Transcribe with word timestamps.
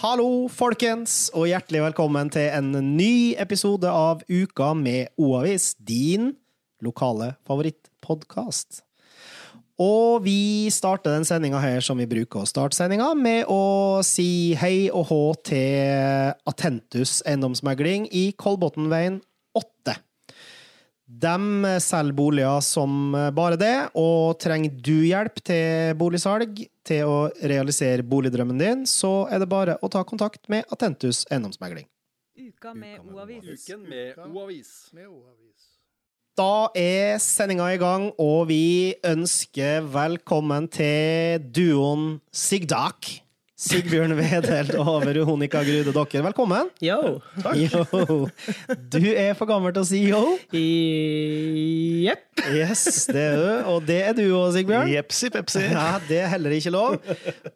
Hallo, 0.00 0.46
folkens, 0.48 1.26
og 1.36 1.50
hjertelig 1.50 1.82
velkommen 1.82 2.30
til 2.32 2.46
en 2.56 2.70
ny 2.96 3.34
episode 3.36 3.84
av 3.84 4.22
Uka 4.32 4.70
med 4.72 5.10
O-avis, 5.20 5.74
din 5.76 6.30
lokale 6.80 7.34
favorittpodkast. 7.44 8.78
Og 9.76 10.24
vi 10.24 10.72
starter 10.72 11.18
den 11.18 11.28
sendinga 11.28 11.60
her 11.60 11.84
som 11.84 12.00
vi 12.00 12.08
bruker 12.08 12.40
å 12.40 12.48
starte 12.48 12.78
sendinga, 12.78 13.10
med 13.12 13.44
å 13.52 14.00
si 14.00 14.56
hei 14.56 14.88
og 14.88 15.10
hå 15.10 15.20
til 15.50 16.32
Atentus 16.48 17.18
eiendomsmegling 17.28 18.08
i 18.08 18.30
Kolbotnveien 18.40 19.20
8. 19.52 19.98
De 21.20 21.76
selger 21.84 22.16
boliger 22.16 22.64
som 22.64 23.12
bare 23.36 23.60
det, 23.60 23.76
og 24.00 24.40
trenger 24.40 24.80
du 24.80 24.94
hjelp 25.10 25.44
til 25.44 25.92
boligsalg, 26.00 26.64
til 26.90 27.06
å 27.06 27.18
realisere 27.40 28.06
boligdrømmen 28.06 28.60
din, 28.60 28.84
så 28.88 29.24
er 29.30 29.42
det 29.42 29.50
bare 29.50 29.78
å 29.80 29.90
ta 29.92 30.02
kontakt 30.06 30.50
med 30.52 30.66
Atentus 30.74 31.24
eiendomsmegling. 31.30 31.86
Uka 32.40 32.74
med 32.74 33.00
O-avis. 33.06 33.64
Uken 33.64 33.86
med 33.88 34.18
O-avis. 34.26 34.74
Da 36.38 36.70
er 36.78 37.18
sendinga 37.20 37.66
i 37.74 37.78
gang, 37.80 38.06
og 38.22 38.46
vi 38.48 38.94
ønsker 39.04 39.84
velkommen 39.92 40.70
til 40.72 41.42
duoen 41.52 42.14
Sigdak. 42.32 43.10
Sigbjørn 43.60 44.14
Wedelt 44.16 44.70
og 44.80 45.02
Veronica 45.04 45.60
Grude 45.60 45.92
Dokker, 45.92 46.22
velkommen. 46.24 46.70
Yo. 46.80 47.18
Yo. 47.52 47.82
Du 48.88 49.02
er 49.04 49.34
for 49.36 49.50
gammel 49.50 49.74
til 49.76 49.82
å 49.82 49.88
si 49.88 49.98
yo. 50.06 50.22
Jepp. 52.06 52.40
Yes, 52.56 53.04
det 53.12 53.20
er 53.20 53.36
du. 53.36 53.50
Og 53.74 53.84
det 53.84 53.98
er 54.06 54.14
du 54.16 54.22
òg, 54.24 54.54
Sigbjørn. 54.54 54.88
Jepsi 54.94 55.28
pepsi. 55.34 55.66
Ja, 55.74 55.98
det 56.08 56.22
er 56.22 56.32
heller 56.32 56.54
ikke 56.56 56.72
lov. 56.72 56.96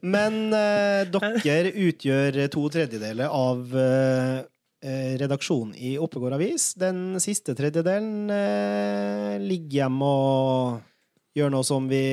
Men 0.04 0.52
uh, 0.52 1.08
dere 1.40 1.72
utgjør 1.72 2.42
to 2.52 2.66
tredjedeler 2.74 3.32
av 3.32 3.72
eh, 3.80 5.14
redaksjonen 5.22 5.72
i 5.80 5.94
Oppegård 5.96 6.36
Avis. 6.36 6.74
Den 6.76 7.16
siste 7.24 7.56
tredjedelen 7.56 8.28
eh, 8.28 9.40
ligger 9.40 9.86
hjemme 9.86 10.12
og 10.12 10.84
gjør 11.34 11.56
noe 11.56 11.64
som 11.64 11.88
vi 11.88 12.04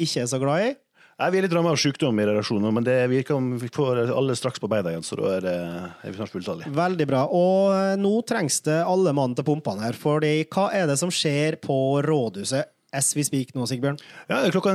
ikke 0.00 0.24
er 0.24 0.32
så 0.32 0.40
glad 0.40 0.70
i. 0.70 0.72
Nei, 1.14 1.28
vi 1.30 1.38
er 1.38 1.46
litt 1.46 1.54
rammet 1.54 1.76
av 1.76 1.78
sykdom 1.78 2.18
i 2.18 2.26
relasjoner, 2.26 2.72
men 2.74 2.86
det 2.86 2.96
virker 3.12 3.36
om 3.38 3.52
vi 3.60 3.68
får 3.72 4.00
alle 4.10 4.34
straks 4.38 4.58
på 4.62 4.70
beina 4.70 4.90
igjen, 4.90 5.04
så 5.06 5.18
da 5.20 5.30
er, 5.36 5.44
det, 5.46 5.56
er 6.02 6.10
vi 6.10 6.18
snart 6.18 6.32
fulltallige. 6.34 6.72
Veldig 6.74 7.06
bra. 7.10 7.24
Og 7.30 7.70
eh, 7.76 7.94
nå 8.02 8.14
trengs 8.26 8.58
det 8.66 8.80
alle 8.82 9.14
mann 9.14 9.36
til 9.38 9.46
pumpene 9.46 9.86
her. 9.86 9.94
fordi 9.98 10.36
hva 10.50 10.70
er 10.74 10.88
det 10.90 10.98
som 10.98 11.12
skjer 11.14 11.60
på 11.62 11.76
rådhuset 12.02 12.70
as 12.94 13.08
we 13.18 13.24
speak 13.26 13.48
nå, 13.56 13.64
Sigbjørn? 13.66 13.96
Ja, 14.30 14.36
klokka 14.54 14.74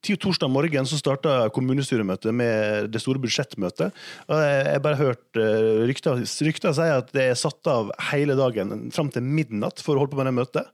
ti- 0.00 0.16
torsdag 0.20 0.48
morgen 0.52 0.86
så 0.88 0.96
starta 0.96 1.50
kommunestyremøtet 1.52 2.32
med 2.32 2.88
det 2.94 3.02
store 3.02 3.20
budsjettmøtet. 3.20 3.92
Og 4.28 4.40
jeg 4.40 4.62
jeg 4.64 4.72
har 4.76 4.84
bare 4.84 5.00
hørt 5.00 5.40
eh, 5.40 5.84
rykter, 5.88 6.20
rykter 6.48 6.76
sier 6.76 7.00
at 7.02 7.12
det 7.16 7.26
er 7.30 7.36
satt 7.38 7.68
av 7.68 7.92
hele 8.10 8.36
dagen 8.40 8.88
fram 8.92 9.12
til 9.12 9.24
midnatt 9.24 9.80
for 9.84 9.96
å 9.96 10.04
holde 10.04 10.14
på 10.16 10.20
med 10.20 10.30
det 10.30 10.36
møtet. 10.40 10.72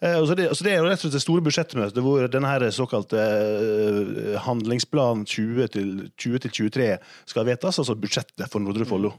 Eh, 0.00 0.26
så 0.26 0.34
det, 0.36 0.56
så 0.56 0.64
det 0.66 0.72
er 0.74 0.78
jo 0.82 0.88
rett 0.88 1.00
og 1.00 1.04
slett 1.06 1.16
det 1.16 1.22
store 1.24 1.44
budsjettmøtet 1.46 2.02
hvor 2.04 2.26
denne 2.30 2.70
såkalte 2.74 3.20
eh, 3.22 4.36
handlingsplan 4.44 5.24
20 5.24 5.68
til 5.76 5.88
20 6.20 6.38
til 6.44 6.50
23 6.70 6.88
skal 7.32 7.48
vedtas, 7.48 7.78
altså 7.80 7.94
budsjettet 7.98 8.46
for 8.52 8.58
Nordre 8.64 8.86
Follo. 8.88 9.10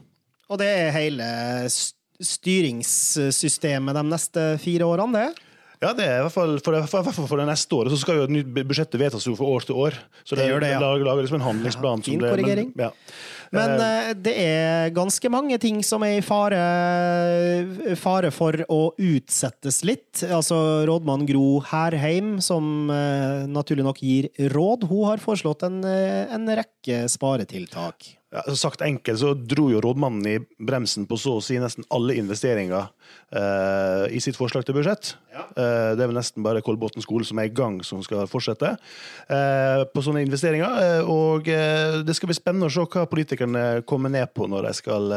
Og 0.48 0.56
det 0.60 0.70
er 0.70 0.96
hele 0.96 1.26
styringssystemet 1.68 3.96
de 3.98 4.04
neste 4.06 4.42
fire 4.62 4.84
årene, 4.88 5.26
det? 5.26 5.32
Ja, 5.78 5.92
det 5.94 6.06
er 6.08 6.16
i 6.18 6.22
hvert 6.26 6.34
fall 6.34 6.56
for 6.58 6.74
det, 6.74 6.82
for, 6.90 7.06
for, 7.06 7.30
for 7.30 7.38
det 7.38 7.46
neste 7.46 7.76
året. 7.76 7.92
Så 7.94 8.00
skal 8.02 8.18
jo 8.18 8.26
et 8.26 8.34
nytt 8.34 8.48
budsjettet 8.50 8.98
vedtas 8.98 9.26
jo 9.28 9.36
for 9.38 9.54
år 9.54 9.66
til 9.66 9.78
år. 9.78 9.98
Så 10.26 10.34
Det 10.38 10.48
gjør 10.48 10.64
det, 10.64 10.72
ja. 10.74 10.80
lager, 10.82 11.06
lager 11.06 11.22
liksom 11.22 11.38
en 11.38 11.46
handlingsplan. 11.46 12.02
fin 12.02 12.16
som 12.16 12.24
det, 12.24 12.32
korrigering. 12.34 12.72
Men, 12.74 12.88
ja. 12.88 13.14
Men 13.54 13.74
eh, 13.80 14.10
det 14.18 14.34
er 14.42 14.90
ganske 14.96 15.30
mange 15.32 15.56
ting 15.62 15.78
som 15.86 16.02
er 16.04 16.18
i 16.18 16.24
fare, 16.24 16.58
fare 17.96 18.32
for 18.34 18.58
å 18.66 18.80
utsettes 18.98 19.80
litt. 19.86 20.24
Altså 20.26 20.58
rådmann 20.90 21.24
Gro 21.30 21.62
Herheim, 21.70 22.36
som 22.44 22.90
uh, 22.90 23.46
naturlig 23.48 23.86
nok 23.86 24.02
gir 24.02 24.32
råd, 24.52 24.88
hun 24.90 25.06
har 25.12 25.22
foreslått 25.22 25.64
en, 25.70 25.80
en 25.86 26.54
rekke 26.58 27.04
sparetiltak. 27.08 28.17
Ja, 28.34 28.42
sagt 28.56 28.82
enkelt 28.84 29.20
så 29.20 29.32
dro 29.34 29.68
jo 29.72 29.80
rådmannen 29.80 30.26
i 30.28 30.36
bremsen 30.60 31.06
på 31.08 31.16
så 31.20 31.38
å 31.38 31.44
si 31.44 31.56
nesten 31.60 31.86
alle 31.94 32.18
investeringer 32.20 32.90
eh, 33.32 34.04
i 34.12 34.20
sitt 34.20 34.36
forslag 34.36 34.66
til 34.68 34.76
budsjett. 34.76 35.14
Eh, 35.32 35.94
det 35.96 36.04
er 36.04 36.10
vel 36.10 36.18
nesten 36.18 36.44
bare 36.44 36.62
Kolbotn 36.64 37.04
skole 37.04 37.24
som 37.28 37.40
er 37.40 37.48
i 37.48 37.54
gang, 37.54 37.80
som 37.86 38.02
skal 38.04 38.28
fortsette 38.30 38.74
eh, 38.74 39.84
på 39.88 40.04
sånne 40.04 40.24
investeringer. 40.26 41.04
Og 41.08 41.48
det 41.48 42.16
skal 42.16 42.30
bli 42.30 42.36
spennende 42.36 42.68
å 42.68 42.74
se 42.74 42.84
hva 42.84 43.08
politikerne 43.08 43.66
kommer 43.88 44.12
ned 44.12 44.34
på 44.36 44.48
når 44.50 44.68
de 44.68 44.74
skal 44.76 45.14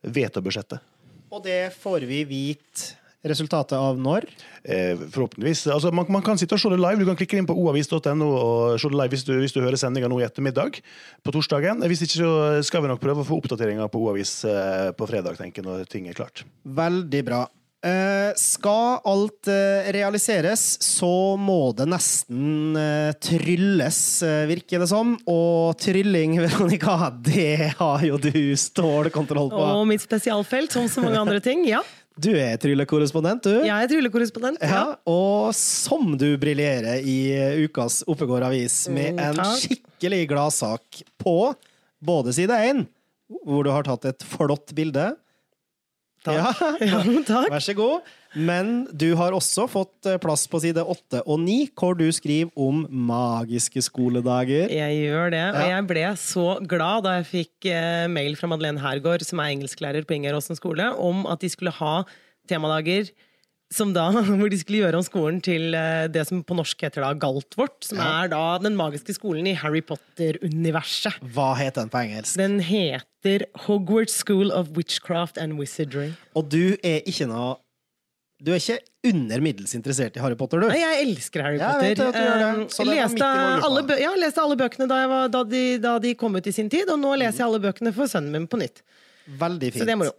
vedta 0.00 0.42
budsjettet. 0.42 0.82
Og 1.30 1.44
det 1.44 1.70
får 1.78 2.08
vi 2.10 2.24
vite 2.26 2.99
resultatet 3.26 3.76
av 3.76 3.98
når. 4.00 4.26
Eh, 4.64 4.96
forhåpentligvis. 5.12 5.66
Altså, 5.74 5.92
man, 5.94 6.08
man 6.08 6.24
kan 6.24 6.40
sitte 6.40 6.56
og 6.56 6.62
se 6.62 6.72
det 6.72 6.80
live. 6.80 7.02
Du 7.02 7.08
kan 7.10 7.18
klikke 7.20 7.38
inn 7.40 7.48
på 7.48 7.56
oavis.no 7.56 8.30
og 8.30 8.80
se 8.80 8.90
det 8.90 9.00
live 9.00 9.14
hvis 9.14 9.26
du, 9.28 9.34
hvis 9.42 9.56
du 9.56 9.60
hører 9.60 9.80
sendinga 9.80 10.10
nå 10.10 10.22
i 10.22 10.26
ettermiddag 10.28 10.80
på 11.24 11.36
torsdagen. 11.36 11.84
Hvis 11.90 12.04
ikke 12.06 12.18
så 12.18 12.34
skal 12.66 12.84
vi 12.84 12.92
nok 12.92 13.02
prøve 13.02 13.24
å 13.24 13.28
få 13.28 13.40
oppdateringer 13.42 13.92
på 13.92 14.04
Oavis 14.06 14.40
eh, 14.48 14.90
på 14.96 15.08
fredag, 15.10 15.40
tenker 15.40 15.62
jeg, 15.62 15.68
når 15.68 15.88
ting 15.90 16.08
er 16.08 16.16
klart. 16.16 16.44
Veldig 16.64 17.24
bra. 17.28 17.46
Eh, 17.80 18.34
skal 18.36 18.98
alt 19.08 19.48
eh, 19.48 19.86
realiseres, 19.96 20.60
så 20.84 21.36
må 21.40 21.70
det 21.72 21.86
nesten 21.88 22.76
eh, 22.76 23.12
trylles, 23.24 24.00
eh, 24.26 24.42
virker 24.50 24.82
det 24.82 24.90
som. 24.90 25.14
Og 25.24 25.78
trylling, 25.80 26.36
Veronica, 26.44 27.08
det 27.24 27.72
har 27.78 28.04
jo 28.04 28.20
du 28.20 28.52
stålkontroll 28.60 29.48
på. 29.54 29.62
Og 29.78 29.88
mitt 29.88 30.04
spesialfelt, 30.04 30.76
som 30.76 30.90
så 30.92 31.04
mange 31.04 31.22
andre 31.22 31.40
ting. 31.44 31.64
Ja. 31.68 31.80
Du 32.18 32.30
er 32.36 32.56
tryllekorrespondent, 32.60 33.42
du. 33.46 33.60
Jeg 33.64 33.70
er 33.84 33.88
tryllekorrespondent. 33.88 34.58
Ja, 34.60 34.68
Ja. 34.68 34.96
og 35.06 35.54
som 35.54 36.16
du 36.18 36.36
briljerer 36.36 37.00
i 37.06 37.64
ukas 37.64 38.02
Oppegård 38.06 38.42
Avis 38.42 38.88
med 38.88 39.14
Mm, 39.14 39.20
en 39.20 39.36
skikkelig 39.56 40.28
gladsak 40.28 41.02
på 41.18 41.54
både 42.02 42.32
side 42.34 42.50
én, 42.50 42.86
hvor 43.46 43.62
du 43.64 43.70
har 43.70 43.82
tatt 43.84 44.04
et 44.10 44.22
flott 44.26 44.74
bilde. 44.74 45.16
Takk. 46.26 46.58
Ja. 46.84 47.00
Takk. 47.30 47.48
Vær 47.52 47.64
så 47.64 47.74
god. 47.76 48.08
Men 48.36 48.84
du 48.94 49.08
har 49.18 49.34
også 49.34 49.64
fått 49.70 50.06
eh, 50.06 50.18
plass 50.22 50.44
på 50.50 50.60
side 50.62 50.82
åtte 50.84 51.22
og 51.24 51.40
ni, 51.42 51.64
hvor 51.74 51.96
du 51.98 52.04
skriver 52.14 52.52
om 52.60 52.84
magiske 52.90 53.82
skoledager. 53.82 54.70
Jeg 54.70 55.00
gjør 55.00 55.32
det, 55.34 55.46
og 55.56 55.64
jeg 55.72 55.86
ble 55.90 56.04
så 56.20 56.46
glad 56.70 57.06
da 57.08 57.16
jeg 57.18 57.30
fikk 57.30 57.70
eh, 57.72 58.04
mail 58.12 58.36
fra 58.38 58.52
Madeleine 58.52 58.82
Hergaard, 58.84 59.24
som 59.26 59.42
er 59.42 59.56
engelsklærer 59.56 60.06
på 60.06 60.18
Ingeråsen 60.18 60.58
skole, 60.58 60.92
om 60.94 61.24
at 61.30 61.42
de 61.42 61.50
skulle 61.50 61.74
ha 61.80 61.96
temadager 62.50 63.10
som 63.72 63.92
da, 63.94 64.08
hvor 64.38 64.50
de 64.50 64.58
skulle 64.58 64.80
gjøre 64.82 64.98
om 64.98 65.04
skolen 65.06 65.38
til 65.46 65.74
eh, 65.78 66.08
det 66.10 66.24
som 66.26 66.40
på 66.46 66.56
norsk 66.58 66.80
heter 66.86 67.04
da 67.06 67.12
Galtvort, 67.22 67.76
som 67.86 68.00
Ja. 68.02 68.08
er 68.24 68.32
da 68.32 68.42
den 68.64 68.74
magiske 68.78 69.14
skolen 69.14 69.46
i 69.46 69.54
Harry 69.54 69.80
Potter-universet. 69.86 71.20
Hva 71.34 71.52
heter 71.58 71.84
den 71.84 71.92
på 71.92 72.00
engelsk? 72.02 72.36
Den 72.40 72.58
heter 72.66 73.46
Hogwarts 73.66 74.16
School 74.24 74.50
of 74.52 74.72
Witchcraft 74.76 75.38
and 75.38 75.58
Wizardry. 75.60 76.12
Og 76.34 76.48
du 76.50 76.76
er 76.82 77.02
ikke 77.06 77.28
noe 77.30 77.58
Du 78.40 78.54
er 78.54 78.56
ikke 78.56 78.78
under 79.04 79.42
middels 79.44 79.74
interessert 79.76 80.14
i 80.16 80.20
Harry 80.24 80.34
Potter, 80.40 80.62
du? 80.64 80.70
Nei, 80.72 80.78
jeg 80.80 81.02
elsker 81.10 81.42
Harry 81.44 81.58
Potter. 81.60 81.90
jeg 81.90 81.96
vet 81.98 82.78
i 82.80 82.86
leste, 82.88 83.26
alle 83.68 83.98
ja, 84.00 84.12
leste 84.16 84.40
alle 84.40 84.56
bøkene 84.56 84.86
da, 84.88 85.00
jeg 85.02 85.10
var, 85.12 85.26
da, 85.34 85.42
de, 85.44 85.60
da 85.84 85.98
de 86.00 86.14
kom 86.16 86.38
ut 86.40 86.48
i 86.48 86.54
sin 86.56 86.70
tid, 86.72 86.88
og 86.88 86.96
nå 87.02 87.10
leser 87.20 87.42
jeg 87.42 87.50
alle 87.50 87.60
bøkene 87.60 87.92
for 87.92 88.08
sønnen 88.08 88.32
min 88.32 88.46
på 88.48 88.56
nytt. 88.62 88.80
Veldig 89.42 89.68
fint. 89.74 89.82
Så 89.82 89.88
det 89.90 89.92
er 89.92 90.00
moro. 90.00 90.16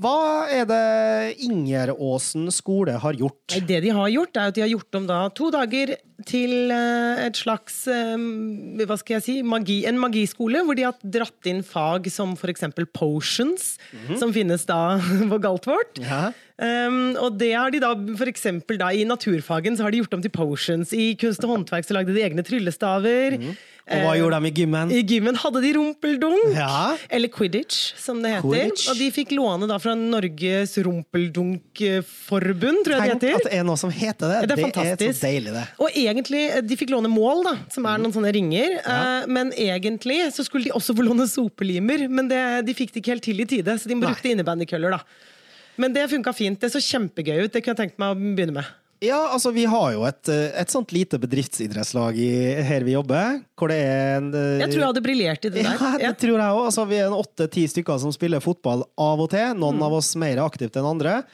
Hva 0.00 0.46
er 0.52 0.64
det 0.68 1.42
Ingeråsen 1.44 2.48
skole 2.54 2.94
har 3.02 3.18
gjort? 3.18 3.56
Det 3.68 3.80
de 3.84 3.92
har 3.92 4.08
gjort, 4.12 4.36
er 4.36 4.52
at 4.52 4.56
de 4.56 4.64
har 4.64 4.72
gjort 4.72 4.98
om 4.98 5.08
da 5.08 5.18
to 5.36 5.50
dager 5.52 5.94
til 6.28 6.70
eh, 6.70 7.24
et 7.26 7.38
slags 7.38 7.82
eh, 7.90 8.14
hva 8.86 8.96
skal 9.00 9.18
jeg 9.18 9.24
si, 9.26 9.34
magi, 9.46 9.80
en 9.88 9.98
magiskole, 10.00 10.62
hvor 10.64 10.78
de 10.78 10.86
har 10.86 10.96
dratt 11.02 11.50
inn 11.50 11.64
fag 11.66 12.08
som 12.12 12.36
eksempel 12.52 12.86
potions, 12.86 13.74
som 14.20 14.32
finnes 14.34 14.64
da 14.68 14.98
på 15.32 15.40
Galtvort. 15.42 16.00
Ja. 16.02 16.30
Um, 16.62 17.16
og 17.18 17.40
det 17.40 17.54
har 17.56 17.72
de 17.74 17.80
da, 17.82 17.90
for 18.18 18.30
eksempel 18.30 18.78
da, 18.78 18.92
I 18.94 19.06
naturfagen 19.08 19.74
så 19.74 19.86
har 19.86 19.94
de 19.94 20.02
gjort 20.02 20.14
om 20.14 20.22
til 20.22 20.32
potions. 20.34 20.92
I 20.94 21.12
kunst 21.18 21.42
og 21.42 21.56
håndverk 21.56 21.88
så 21.88 21.96
lagde 21.96 22.14
de 22.14 22.22
egne 22.22 22.44
tryllestaver. 22.46 23.40
Og 23.90 23.98
hva 24.06 24.12
gjorde 24.14 24.38
de 24.38 24.46
i 24.46 24.52
gymmen? 24.54 24.90
I 24.94 25.00
gymmen 25.02 25.34
hadde 25.42 25.60
de 25.64 25.72
rumpeldunk, 25.74 26.54
Ja. 26.54 26.96
eller 27.10 27.28
quidditch, 27.28 27.94
som 27.98 28.22
det 28.22 28.30
heter. 28.36 28.44
Quidditch. 28.46 28.84
Og 28.92 28.96
de 28.96 29.08
fikk 29.10 29.32
låne 29.34 29.66
da 29.66 29.76
fra 29.82 29.94
Norges 29.98 30.76
rumpeldunkforbund, 30.86 32.84
tror 32.86 32.94
jeg 32.94 33.10
Tenk 33.10 33.20
det 33.24 33.32
at 33.34 33.46
det 33.48 33.52
er 33.58 33.64
noe 33.66 33.76
som 33.80 33.90
heter 33.90 34.30
det. 34.30 34.38
Det 34.52 34.58
er 34.58 34.96
så 35.12 35.26
deilig, 35.26 35.52
det. 35.56 35.64
Og 35.82 35.90
egentlig, 35.90 36.44
eh, 36.50 36.60
De 36.62 36.76
fikk 36.78 36.90
låne 36.94 37.10
mål, 37.10 37.42
da, 37.44 37.56
som 37.74 37.84
er 37.86 37.98
noen 37.98 38.12
sånne 38.14 38.32
ringer. 38.32 38.78
Ja. 38.86 39.26
Men 39.26 39.50
egentlig 39.52 40.30
så 40.32 40.44
skulle 40.46 40.64
de 40.64 40.70
også 40.78 40.94
få 40.94 41.02
låne 41.06 41.26
sopelimer, 41.26 42.08
men 42.08 42.28
det, 42.28 42.64
de 42.66 42.74
fikk 42.74 42.92
det 42.92 43.02
ikke 43.02 43.12
helt 43.16 43.22
til 43.26 43.40
i 43.40 43.44
tide, 43.44 43.74
så 43.78 43.88
de 43.88 43.94
brukte 43.98 44.30
innebandykøller. 44.30 44.90
da. 44.90 45.02
Men 45.76 45.92
det 45.92 46.08
funka 46.10 46.32
fint. 46.36 46.60
Det 46.60 46.70
så 46.70 46.78
kjempegøy 46.78 47.44
ut. 47.44 47.52
Det 47.52 47.62
kunne 47.64 47.74
jeg 47.76 47.90
tenkt 47.90 47.98
meg 47.98 48.14
å 48.14 48.36
begynne 48.36 48.52
med. 48.60 48.64
Ja, 49.02 49.18
altså 49.34 49.50
vi 49.52 49.64
har 49.66 49.92
jo 49.96 50.04
et, 50.06 50.28
eh, 50.30 50.52
et 50.62 50.70
sånt 50.70 50.92
lite 50.94 51.18
bedriftsidrettslag 51.18 52.16
i, 52.22 52.28
her 52.62 52.84
vi 52.86 52.92
jobber, 52.94 53.40
hvor 53.58 53.72
det 53.72 53.78
er 53.82 54.16
en 54.20 54.28
eh, 54.32 54.60
Jeg 54.62 54.68
tror 54.70 54.78
jeg 54.84 54.90
hadde 54.92 55.02
briljert 55.02 55.44
i 55.48 55.50
det 55.56 55.64
Ja, 55.64 55.72
der. 55.80 55.96
det 55.98 56.06
Ja. 56.06 56.12
tror 56.22 56.38
jeg 56.38 56.54
òg. 56.54 56.64
Altså, 56.68 56.84
vi 56.88 57.00
er 57.02 57.10
åtte-ti 57.16 57.64
stykker 57.72 57.98
som 57.98 58.12
spiller 58.14 58.40
fotball 58.44 58.84
av 58.96 59.20
og 59.20 59.30
til. 59.34 59.54
Noen 59.58 59.80
Mm. 59.80 59.82
av 59.88 59.92
oss 59.98 60.14
mer 60.14 60.36
aktivt 60.44 60.76
enn 60.78 60.86
andre. 60.86 61.24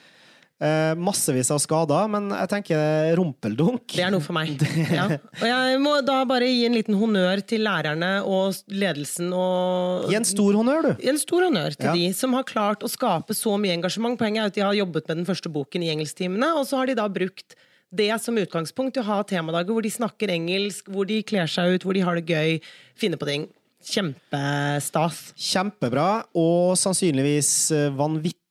Eh, 0.59 0.95
massevis 0.99 1.53
av 1.55 1.61
skader, 1.63 2.09
men 2.11 2.33
jeg 2.35 2.49
tenker 2.51 3.13
rumpeldunk. 3.15 3.93
Det 3.95 4.03
er 4.03 4.11
noe 4.11 4.25
for 4.25 4.35
meg. 4.35 4.57
Ja. 4.99 5.05
Og 5.39 5.45
jeg 5.47 5.77
må 5.79 5.93
da 6.03 6.17
bare 6.27 6.49
gi 6.51 6.65
en 6.67 6.75
liten 6.75 6.97
honnør 6.99 7.39
til 7.47 7.63
lærerne 7.63 8.09
og 8.27 8.57
ledelsen 8.67 9.31
og 9.37 10.09
Gi 10.11 10.17
en 10.19 10.27
stor 10.27 10.59
honnør, 10.59 10.89
du. 10.89 11.07
En 11.13 11.21
stor 11.23 11.47
honnør 11.47 11.77
til 11.79 11.87
Ja. 11.87 11.95
de 11.95 12.09
som 12.19 12.35
har 12.35 12.43
klart 12.49 12.83
å 12.83 12.91
skape 12.91 13.37
så 13.39 13.55
mye 13.61 13.77
engasjement. 13.77 14.19
Poenget 14.19 14.43
er 14.43 14.51
at 14.51 14.59
de 14.59 14.65
har 14.67 14.75
jobbet 14.81 15.07
med 15.07 15.21
den 15.21 15.29
første 15.31 15.53
boken 15.55 15.85
i 15.87 15.93
engelsktimene, 15.95 16.51
og 16.59 16.67
så 16.67 16.81
har 16.83 16.91
de 16.91 16.99
da 16.99 17.07
brukt 17.07 17.55
det 17.95 18.11
som 18.21 18.35
utgangspunkt 18.37 18.99
til 18.99 19.05
å 19.07 19.09
ha 19.13 19.21
temadager 19.23 19.73
hvor 19.73 19.87
de 19.87 19.95
snakker 19.95 20.29
engelsk, 20.35 20.91
hvor 20.91 21.07
de 21.09 21.23
kler 21.23 21.47
seg 21.47 21.79
ut, 21.79 21.87
hvor 21.87 21.95
de 21.95 22.03
har 22.05 22.19
det 22.19 22.27
gøy, 22.29 22.59
finner 22.99 23.17
på 23.23 23.31
ting. 23.31 23.47
Kjempestas. 23.89 25.21
Kjempebra, 25.39 26.09
og 26.37 26.75
sannsynligvis 26.83 27.51
eh, 27.79 27.89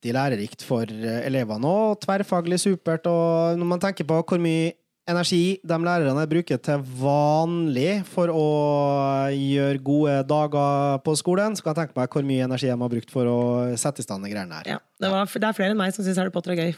vanvittig 0.08 0.16
lærerikt 0.16 0.64
for 0.66 0.88
eh, 0.88 1.26
elevene 1.28 1.68
òg. 1.68 2.02
Tverrfaglig 2.04 2.60
supert. 2.60 3.08
Og 3.08 3.58
når 3.58 3.68
man 3.68 3.80
tenker 3.80 4.06
på 4.06 4.22
hvor 4.24 4.40
mye 4.40 4.74
energi 5.08 5.60
de 5.64 5.78
lærerne 5.80 6.28
bruker 6.28 6.58
til 6.60 6.84
vanlig 7.00 8.04
for 8.06 8.28
å 8.28 9.30
gjøre 9.32 9.80
gode 9.80 10.24
dager 10.28 11.00
på 11.04 11.16
skolen, 11.16 11.56
så 11.56 11.64
kan 11.64 11.74
jeg 11.74 11.88
tenke 11.88 12.00
meg 12.00 12.12
hvor 12.12 12.28
mye 12.28 12.44
energi 12.44 12.68
de 12.68 12.76
har 12.76 12.92
brukt 12.92 13.12
for 13.12 13.26
å 13.26 13.42
sette 13.78 14.02
i 14.02 14.08
stand 14.08 14.24
de 14.24 14.32
greiene 14.32 14.54
her. 14.54 14.68
Ja, 14.76 14.80
det, 15.00 15.12
var, 15.12 15.26
det 15.28 15.48
er 15.48 15.56
flere 15.56 15.72
enn 15.72 15.80
meg 15.80 15.96
som 15.96 16.04
syns 16.04 16.20
Harry 16.20 16.34
Potter 16.34 16.56
er 16.56 16.68
gøy. 16.68 16.74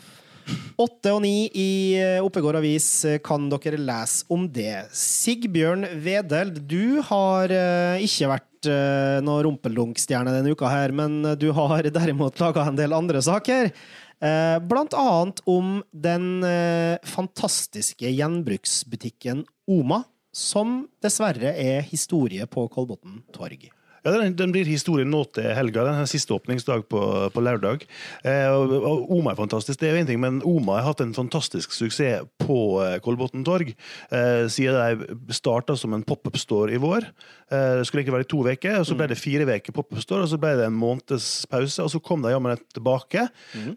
Åtte 0.81 1.12
og 1.14 1.22
ni 1.22 1.50
i 1.54 1.72
eh, 2.00 2.24
Oppegård 2.26 2.58
avis 2.58 2.88
eh, 3.06 3.20
kan 3.22 3.50
dere 3.52 3.81
lese 3.81 4.26
om 4.34 4.48
det. 4.50 4.88
Sigbjørn 4.94 5.86
Wedel, 6.06 6.54
du 6.58 7.02
har 7.10 7.54
ikke 8.02 8.31
vært 8.31 8.49
uh, 8.67 9.19
noe 9.23 9.45
rumpeldunk-stjerne 9.45 10.33
denne 10.35 10.51
uka 10.51 10.69
her, 10.71 10.91
men 10.95 11.21
du 11.39 11.50
har 11.56 11.88
derimot 12.00 12.41
laga 12.41 12.67
en 12.67 12.79
del 12.79 12.95
andre 12.97 13.23
saker. 13.23 13.71
Uh, 14.19 14.59
blant 14.67 14.95
annet 15.00 15.39
om 15.47 15.79
den 15.95 16.44
uh, 16.44 17.00
fantastiske 17.07 18.11
gjenbruksbutikken 18.11 19.45
Oma, 19.71 20.03
som 20.35 20.81
dessverre 21.03 21.56
er 21.56 21.85
historie 21.88 22.45
på 22.51 22.67
Kolbotn 22.73 23.21
torg. 23.35 23.69
Ja, 24.09 24.17
den, 24.17 24.33
den 24.33 24.53
blir 24.53 24.65
historie 24.65 25.06
nå 25.06 25.21
til 25.35 25.45
helga. 25.53 25.83
Den 25.85 26.00
er 26.01 26.09
siste 26.09 26.33
åpningsdag 26.33 26.88
på, 26.89 27.01
på 27.33 27.44
lørdag. 27.45 27.83
Eh, 28.25 28.47
og, 28.50 28.73
og 28.79 29.11
Oma 29.19 29.35
er 29.35 29.38
fantastisk, 29.38 29.77
det 29.81 29.89
er 29.89 29.97
jo 29.97 30.03
en 30.03 30.09
ting, 30.09 30.21
men 30.23 30.39
Oma 30.47 30.79
har 30.79 30.88
hatt 30.89 31.03
en 31.03 31.13
fantastisk 31.13 31.75
suksess 31.75 32.25
på 32.41 32.59
eh, 32.81 32.95
Kolbotn 33.06 33.45
torg. 33.45 33.75
Eh, 34.09 34.47
siden 34.50 35.06
de 35.06 35.38
starta 35.38 35.75
som 35.77 35.94
en 35.94 36.06
pop-up-store 36.06 36.73
i 36.73 36.81
vår. 36.81 37.06
Eh, 37.53 37.75
det 37.79 37.85
skulle 37.85 38.01
egentlig 38.01 38.17
være 38.17 38.29
to 38.33 38.41
uker, 38.47 38.79
så 38.88 38.97
ble 38.97 39.09
det 39.11 39.19
fire 39.19 39.45
uker 39.45 39.77
pop-up-store, 39.77 40.25
og 40.25 40.33
så 40.33 40.41
ble 40.41 40.56
det 40.57 40.65
en 40.71 40.79
måneds 40.79 41.29
pause, 41.51 41.85
og 41.85 41.94
så 41.94 42.01
kom 42.01 42.25
de 42.25 42.33
jammen 42.33 42.57
tilbake 42.73 43.27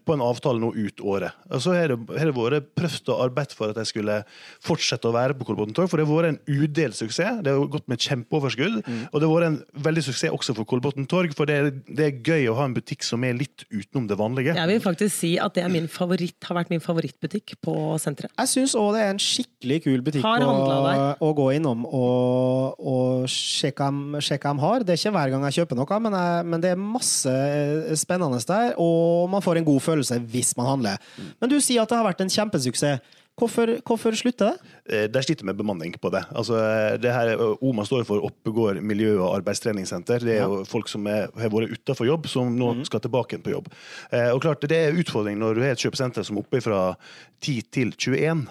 på 0.05 0.17
en 0.17 0.25
avtale 0.25 0.61
nå 0.63 0.71
ut 0.73 1.05
året. 1.05 1.37
Og 1.53 1.61
så 1.61 1.77
har 1.77 1.93
det, 1.93 1.99
har 2.17 2.31
det 2.31 2.37
vært 2.39 2.73
prøvd 2.73 3.13
og 3.13 3.23
arbeidet 3.27 3.57
for 3.57 3.69
at 3.69 3.77
de 3.77 3.85
skulle 3.85 4.17
fortsette 4.65 5.09
å 5.09 5.13
være 5.13 5.37
på 5.37 5.51
Kolbotn 5.51 5.77
torg, 5.77 5.91
for 5.91 6.01
det 6.01 6.09
har 6.09 6.23
vært 6.23 6.33
en 6.33 6.63
udelt 6.63 6.97
suksess. 6.97 7.43
Det 7.45 7.53
har 7.53 7.71
gått 7.77 7.85
med 7.91 8.01
kjempeoverskudd, 8.01 8.81
og 8.81 9.17
det 9.21 9.29
har 9.29 9.35
vært 9.37 9.51
en 9.51 9.61
veldig 9.85 10.07
suksess 10.09 10.22
også 10.31 10.55
for 10.55 10.67
Kolbotn 10.69 11.07
torg, 11.09 11.33
for 11.35 11.49
det 11.49 11.55
er, 11.55 11.69
det 11.87 12.05
er 12.05 12.19
gøy 12.23 12.47
å 12.51 12.55
ha 12.59 12.67
en 12.69 12.75
butikk 12.75 13.03
som 13.05 13.23
er 13.27 13.35
litt 13.37 13.65
utenom 13.71 14.07
det 14.09 14.17
vanlige. 14.19 14.55
Jeg 14.55 14.69
vil 14.69 14.81
faktisk 14.83 15.15
si 15.15 15.31
at 15.41 15.55
det 15.57 15.65
er 15.65 15.71
min 15.73 15.89
favoritt, 15.91 16.37
har 16.47 16.57
vært 16.59 16.71
min 16.73 16.83
favorittbutikk 16.83 17.55
på 17.63 17.75
senteret. 18.01 18.33
Jeg 18.39 18.51
syns 18.51 18.75
òg 18.79 18.93
det 18.95 19.03
er 19.03 19.13
en 19.13 19.23
skikkelig 19.23 19.79
kul 19.87 20.05
butikk 20.05 20.27
å, 20.27 21.07
å 21.23 21.31
gå 21.37 21.47
innom 21.57 21.87
og, 21.89 22.79
og 22.79 23.25
sjekke 23.31 23.89
hva 23.89 24.21
de 24.23 24.53
har. 24.63 24.85
Det 24.85 24.95
er 24.95 25.01
ikke 25.01 25.15
hver 25.17 25.33
gang 25.33 25.47
jeg 25.49 25.59
kjøper 25.61 25.81
noe, 25.81 25.99
men, 26.05 26.19
jeg, 26.19 26.45
men 26.53 26.63
det 26.63 26.73
er 26.73 26.85
masse 26.85 27.35
spennende 27.99 28.39
der, 28.47 28.73
og 28.81 29.29
man 29.31 29.43
får 29.43 29.59
en 29.59 29.67
god 29.67 29.83
følelse 29.83 30.21
hvis 30.31 30.53
man 30.59 30.71
handler. 30.75 31.11
Men 31.41 31.51
du 31.51 31.59
sier 31.59 31.83
at 31.83 31.91
det 31.91 31.99
har 31.99 32.07
vært 32.07 32.23
en 32.23 32.33
kjempesuksess. 32.33 33.19
Hvorfor, 33.39 33.65
hvorfor 33.81 34.13
slutter 34.13 34.51
det? 34.53 34.73
Eh, 34.93 35.07
De 35.09 35.21
sliter 35.25 35.45
med 35.47 35.57
bemanning 35.57 35.95
på 35.97 36.11
det. 36.13 36.21
Altså, 36.37 36.53
det 37.01 37.09
her, 37.15 37.31
OMA 37.65 37.81
står 37.87 38.03
for 38.05 38.21
Oppegård 38.27 38.77
miljø- 38.85 39.17
og 39.23 39.31
arbeidstreningssenter. 39.39 40.21
Det 40.21 40.35
er 40.37 40.43
jo 40.45 40.59
folk 40.69 40.87
som 40.91 41.07
er, 41.09 41.27
har 41.41 41.49
vært 41.49 41.73
utenfor 41.73 42.05
jobb, 42.05 42.27
som 42.29 42.53
nå 42.59 42.85
skal 42.85 43.01
tilbake 43.01 43.39
på 43.41 43.55
jobb. 43.55 43.71
Eh, 44.11 44.29
og 44.35 44.41
klart, 44.45 44.61
Det 44.61 44.77
er 44.77 44.93
utfordring 45.01 45.39
når 45.41 45.55
du 45.55 45.61
har 45.65 45.73
et 45.73 45.81
kjøpesenter 45.81 46.23
som 46.23 46.37
er 46.37 46.45
oppe 46.45 46.61
fra 46.61 46.95
10 47.43 47.61
til 47.75 47.89
21, 47.97 48.45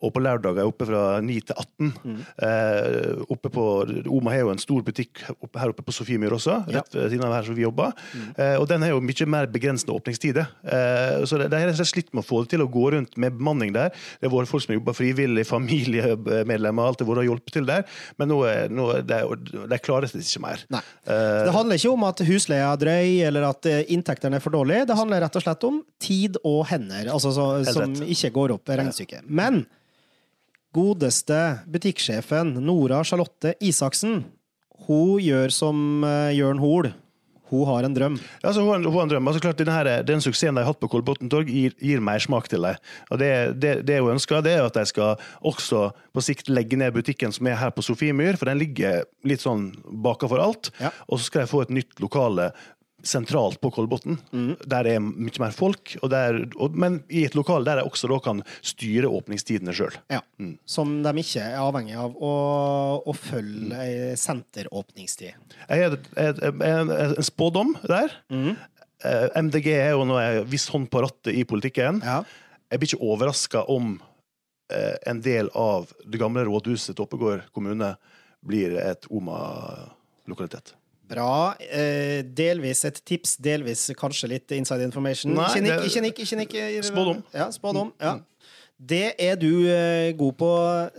og 0.00 0.12
på 0.14 0.22
lørdager 0.24 0.62
er 0.62 0.70
oppe 0.70 0.86
fra 0.88 1.02
9 1.20 1.40
til 1.50 1.56
18. 1.58 1.90
Eh, 2.38 3.24
oppe 3.34 3.50
på, 3.52 3.64
OMA 4.08 4.30
har 4.32 4.44
jo 4.46 4.52
en 4.54 4.62
stor 4.62 4.82
butikk 4.86 5.20
her 5.58 5.68
oppe 5.74 5.82
på 5.84 5.92
Sofiemyr 5.92 6.32
også, 6.38 6.60
rett 6.72 6.94
ved 6.94 7.10
siden 7.12 7.26
av 7.26 7.34
her 7.34 7.42
som 7.48 7.58
vi 7.58 7.66
jobber. 7.66 7.92
Eh, 8.38 8.54
og 8.56 8.68
den 8.70 8.82
har 8.86 8.94
jo 8.94 9.02
mye 9.04 9.26
mer 9.28 9.46
begrensende 9.50 9.92
åpningstider. 9.98 10.46
Eh, 10.64 11.24
så 11.28 11.36
de 11.42 11.48
har 11.50 11.66
rett 11.66 11.74
og 11.74 11.82
slett 11.82 11.92
slitt 11.92 12.14
med 12.14 12.22
å 12.24 12.28
få 12.28 12.42
det 12.44 12.54
til 12.54 12.64
å 12.64 12.70
gå 12.70 12.86
rundt 12.94 13.18
med 13.18 13.36
bemanning 13.36 13.74
der. 13.76 13.90
Det 14.22 14.27
har 14.28 14.36
vært 14.44 14.50
folk 14.52 14.64
som 14.64 14.72
har 14.74 14.78
jobba 14.80 14.94
frivillig, 14.96 15.44
familiemedlemmer, 15.48 16.88
alt 16.90 17.00
det 17.00 17.06
har 17.08 17.12
vært 17.16 17.28
hjulpet 17.28 17.54
til 17.58 17.66
der. 17.68 17.84
Men 18.20 18.30
nå, 18.32 18.38
nå 18.74 18.86
de, 19.08 19.18
de 19.72 19.78
klarer 19.82 20.08
det 20.12 20.22
ikke 20.24 20.42
mer. 20.44 20.62
Nei. 20.74 20.82
Eh, 21.08 21.40
Det 21.48 21.54
handler 21.56 21.80
ikke 21.80 21.92
om 21.96 22.06
at 22.08 22.22
husleia 22.28 22.68
er 22.74 22.82
drøy, 22.84 23.10
eller 23.30 23.48
at 23.48 23.68
eh, 23.70 23.82
inntektene 23.94 24.38
er 24.38 24.44
for 24.44 24.54
dårlige. 24.54 24.86
Det 24.90 24.98
handler 24.98 25.24
rett 25.26 25.40
og 25.40 25.44
slett 25.46 25.66
om 25.68 25.82
tid 26.02 26.38
og 26.44 26.62
hender, 26.70 27.10
altså 27.14 27.32
så, 27.34 27.48
som 27.72 27.96
ikke 28.04 28.32
går 28.36 28.56
opp 28.58 28.68
i 28.72 28.78
regnestykket. 28.82 29.26
Men 29.28 29.64
godeste 30.76 31.38
butikksjefen 31.72 32.54
Nora 32.62 33.00
Charlotte 33.06 33.54
Isaksen, 33.64 34.20
hun 34.88 35.18
gjør 35.20 35.52
som 35.52 36.04
eh, 36.06 36.34
Jørn 36.38 36.60
Hoel. 36.62 36.92
Hun 37.48 37.64
har 37.68 37.86
en 37.86 37.94
drøm. 37.96 38.18
Altså, 38.42 38.62
hun, 38.62 38.84
hun 38.84 38.96
har 38.98 39.06
en 39.06 39.12
drøm. 39.14 39.28
Altså, 39.30 39.42
klart, 39.42 39.60
denne 39.60 39.96
Den 40.06 40.22
suksessen 40.24 40.56
de 40.56 40.64
har 40.64 40.70
hatt 40.70 40.80
på 40.80 40.90
Kolbotn 40.92 41.30
torg, 41.32 41.50
gir, 41.50 41.74
gir 41.80 42.02
mersmak 42.04 42.48
til 42.50 42.66
dem. 42.66 42.80
Og 43.10 43.20
det, 43.22 43.32
det, 43.62 43.74
det 43.88 44.00
hun 44.02 44.16
ønsker, 44.16 44.42
det 44.44 44.56
er 44.58 44.66
at 44.66 44.76
de 44.76 44.84
skal 44.88 45.16
også 45.46 45.88
på 46.14 46.24
sikt 46.24 46.50
legge 46.52 46.78
ned 46.80 46.94
butikken 46.96 47.34
som 47.34 47.48
er 47.50 47.58
her 47.60 47.72
på 47.74 47.84
Sofiemyr, 47.86 48.38
for 48.40 48.50
den 48.50 48.60
ligger 48.60 49.04
litt 49.28 49.44
sånn 49.44 49.70
bakafor 50.04 50.42
alt. 50.44 50.72
Ja. 50.82 50.92
Og 51.08 51.20
så 51.20 51.30
skal 51.30 51.46
de 51.46 51.52
få 51.52 51.64
et 51.64 51.74
nytt 51.80 52.02
lokale 52.04 52.52
sentralt 53.08 53.58
på 53.62 53.70
Kolbotn, 53.74 54.18
der 54.68 54.86
det 54.86 54.94
er 54.98 55.02
mye 55.02 55.42
mer 55.42 55.54
folk, 55.56 55.94
og 56.02 56.10
der, 56.12 56.40
og, 56.60 56.76
men 56.76 57.00
i 57.08 57.24
et 57.28 57.36
lokal 57.38 57.66
der 57.66 57.80
de 57.80 57.86
også 57.88 58.10
da 58.12 58.18
kan 58.24 58.42
styre 58.60 59.10
åpningstidene 59.10 59.74
sjøl. 59.76 59.96
Ja. 60.12 60.20
Som 60.68 60.98
de 61.04 61.12
ikke 61.22 61.44
er 61.44 61.60
avhengig 61.62 61.96
av 61.98 62.16
å, 62.16 62.32
å 63.02 63.14
følge 63.16 63.78
ei 63.80 64.16
senteråpningstid. 64.20 65.56
Jeg 65.68 65.86
har 65.86 65.96
en, 66.28 66.92
en 66.92 67.24
spådom 67.24 67.74
der. 67.88 68.12
Mm. 68.32 68.52
MDG 69.46 69.70
er 69.76 69.92
jo 69.94 70.04
nå 70.08 70.18
en 70.18 70.44
viss 70.50 70.66
hånd 70.72 70.88
på 70.90 71.02
rattet 71.04 71.36
i 71.36 71.44
politikken. 71.48 72.02
Ja. 72.04 72.22
Jeg 72.68 72.80
blir 72.80 72.90
ikke 72.90 73.10
overraska 73.12 73.62
om 73.70 73.94
eh, 74.72 74.96
en 75.08 75.22
del 75.24 75.50
av 75.56 75.88
det 76.04 76.20
gamle 76.20 76.44
rådhuset 76.48 76.94
til 76.94 77.06
Oppegård 77.06 77.46
kommune 77.54 77.94
blir 78.44 78.76
et 78.82 79.06
OMA-lokalitet. 79.10 80.74
Bra. 81.08 81.54
Eh, 81.58 82.20
delvis 82.36 82.84
et 82.88 82.98
tips, 83.06 83.36
delvis 83.42 83.86
kanskje 83.98 84.32
litt 84.34 84.56
inside 84.56 84.84
information. 84.84 85.32
Nei, 85.36 85.48
ikke 85.48 85.64
nikk, 85.64 85.86
ikke 85.88 86.02
nikk. 86.04 86.24
ikke 86.24 86.40
nikk. 86.42 86.88
Spådom. 86.90 87.22
Ja, 87.34 87.48
spådom. 87.54 87.94
Ja. 88.02 88.18
Det 88.78 89.16
er 89.18 89.34
du 89.40 89.66
eh, 89.66 90.12
god 90.18 90.36
på, 90.38 90.50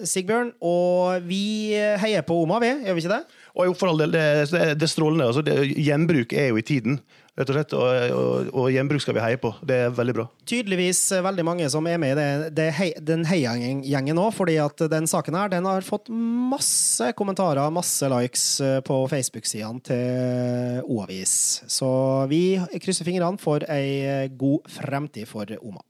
Sigbjørn. 0.03 0.51
Og 0.65 1.29
vi 1.29 1.71
heier 2.01 2.25
på 2.27 2.41
Oma, 2.41 2.59
vi. 2.63 2.73
Gjør 2.87 2.97
vi 2.97 3.05
ikke 3.05 3.13
det? 3.13 3.37
Og 3.55 3.69
jo, 3.69 3.77
for 3.77 3.93
all 3.93 4.01
del, 4.01 4.17
det, 4.17 4.25
det, 4.51 4.65
det 4.81 4.87
er 4.89 4.91
strålende. 4.91 5.29
Altså, 5.29 5.45
det, 5.45 5.55
gjenbruk 5.77 6.33
er 6.33 6.51
jo 6.51 6.59
i 6.59 6.65
tiden, 6.65 6.99
rett 7.39 7.49
og 7.49 7.57
slett. 7.57 7.75
Og, 7.77 8.13
og, 8.19 8.49
og 8.53 8.69
gjenbruk 8.73 9.03
skal 9.03 9.15
vi 9.17 9.23
heie 9.23 9.39
på. 9.41 9.51
Det 9.65 9.77
er 9.85 9.95
veldig 9.95 10.15
bra. 10.17 10.25
Tydeligvis 10.49 11.01
eh, 11.15 11.23
veldig 11.25 11.45
mange 11.47 11.69
som 11.71 11.87
er 11.89 11.99
med 12.01 12.13
i 12.13 12.19
det, 12.19 12.29
det 12.57 12.67
hei, 12.77 12.89
den 13.11 13.25
heiagjengen 13.29 14.19
nå, 14.19 14.27
fordi 14.35 14.59
at 14.61 14.83
den 14.91 15.09
saken 15.09 15.37
her 15.39 15.51
den 15.53 15.67
har 15.69 15.85
fått 15.87 16.11
masse 16.11 17.11
kommentarer, 17.19 17.71
masse 17.73 18.09
likes 18.11 18.47
eh, 18.65 18.79
på 18.85 19.01
Facebook-sidene 19.11 19.83
til 19.89 20.83
O-avis. 20.85 21.35
Så 21.71 21.89
vi 22.31 22.43
krysser 22.79 23.07
fingrene 23.07 23.41
for 23.41 23.63
ei 23.71 24.27
god 24.39 24.67
fremtid 24.69 25.29
for 25.29 25.49
Oma. 25.61 25.83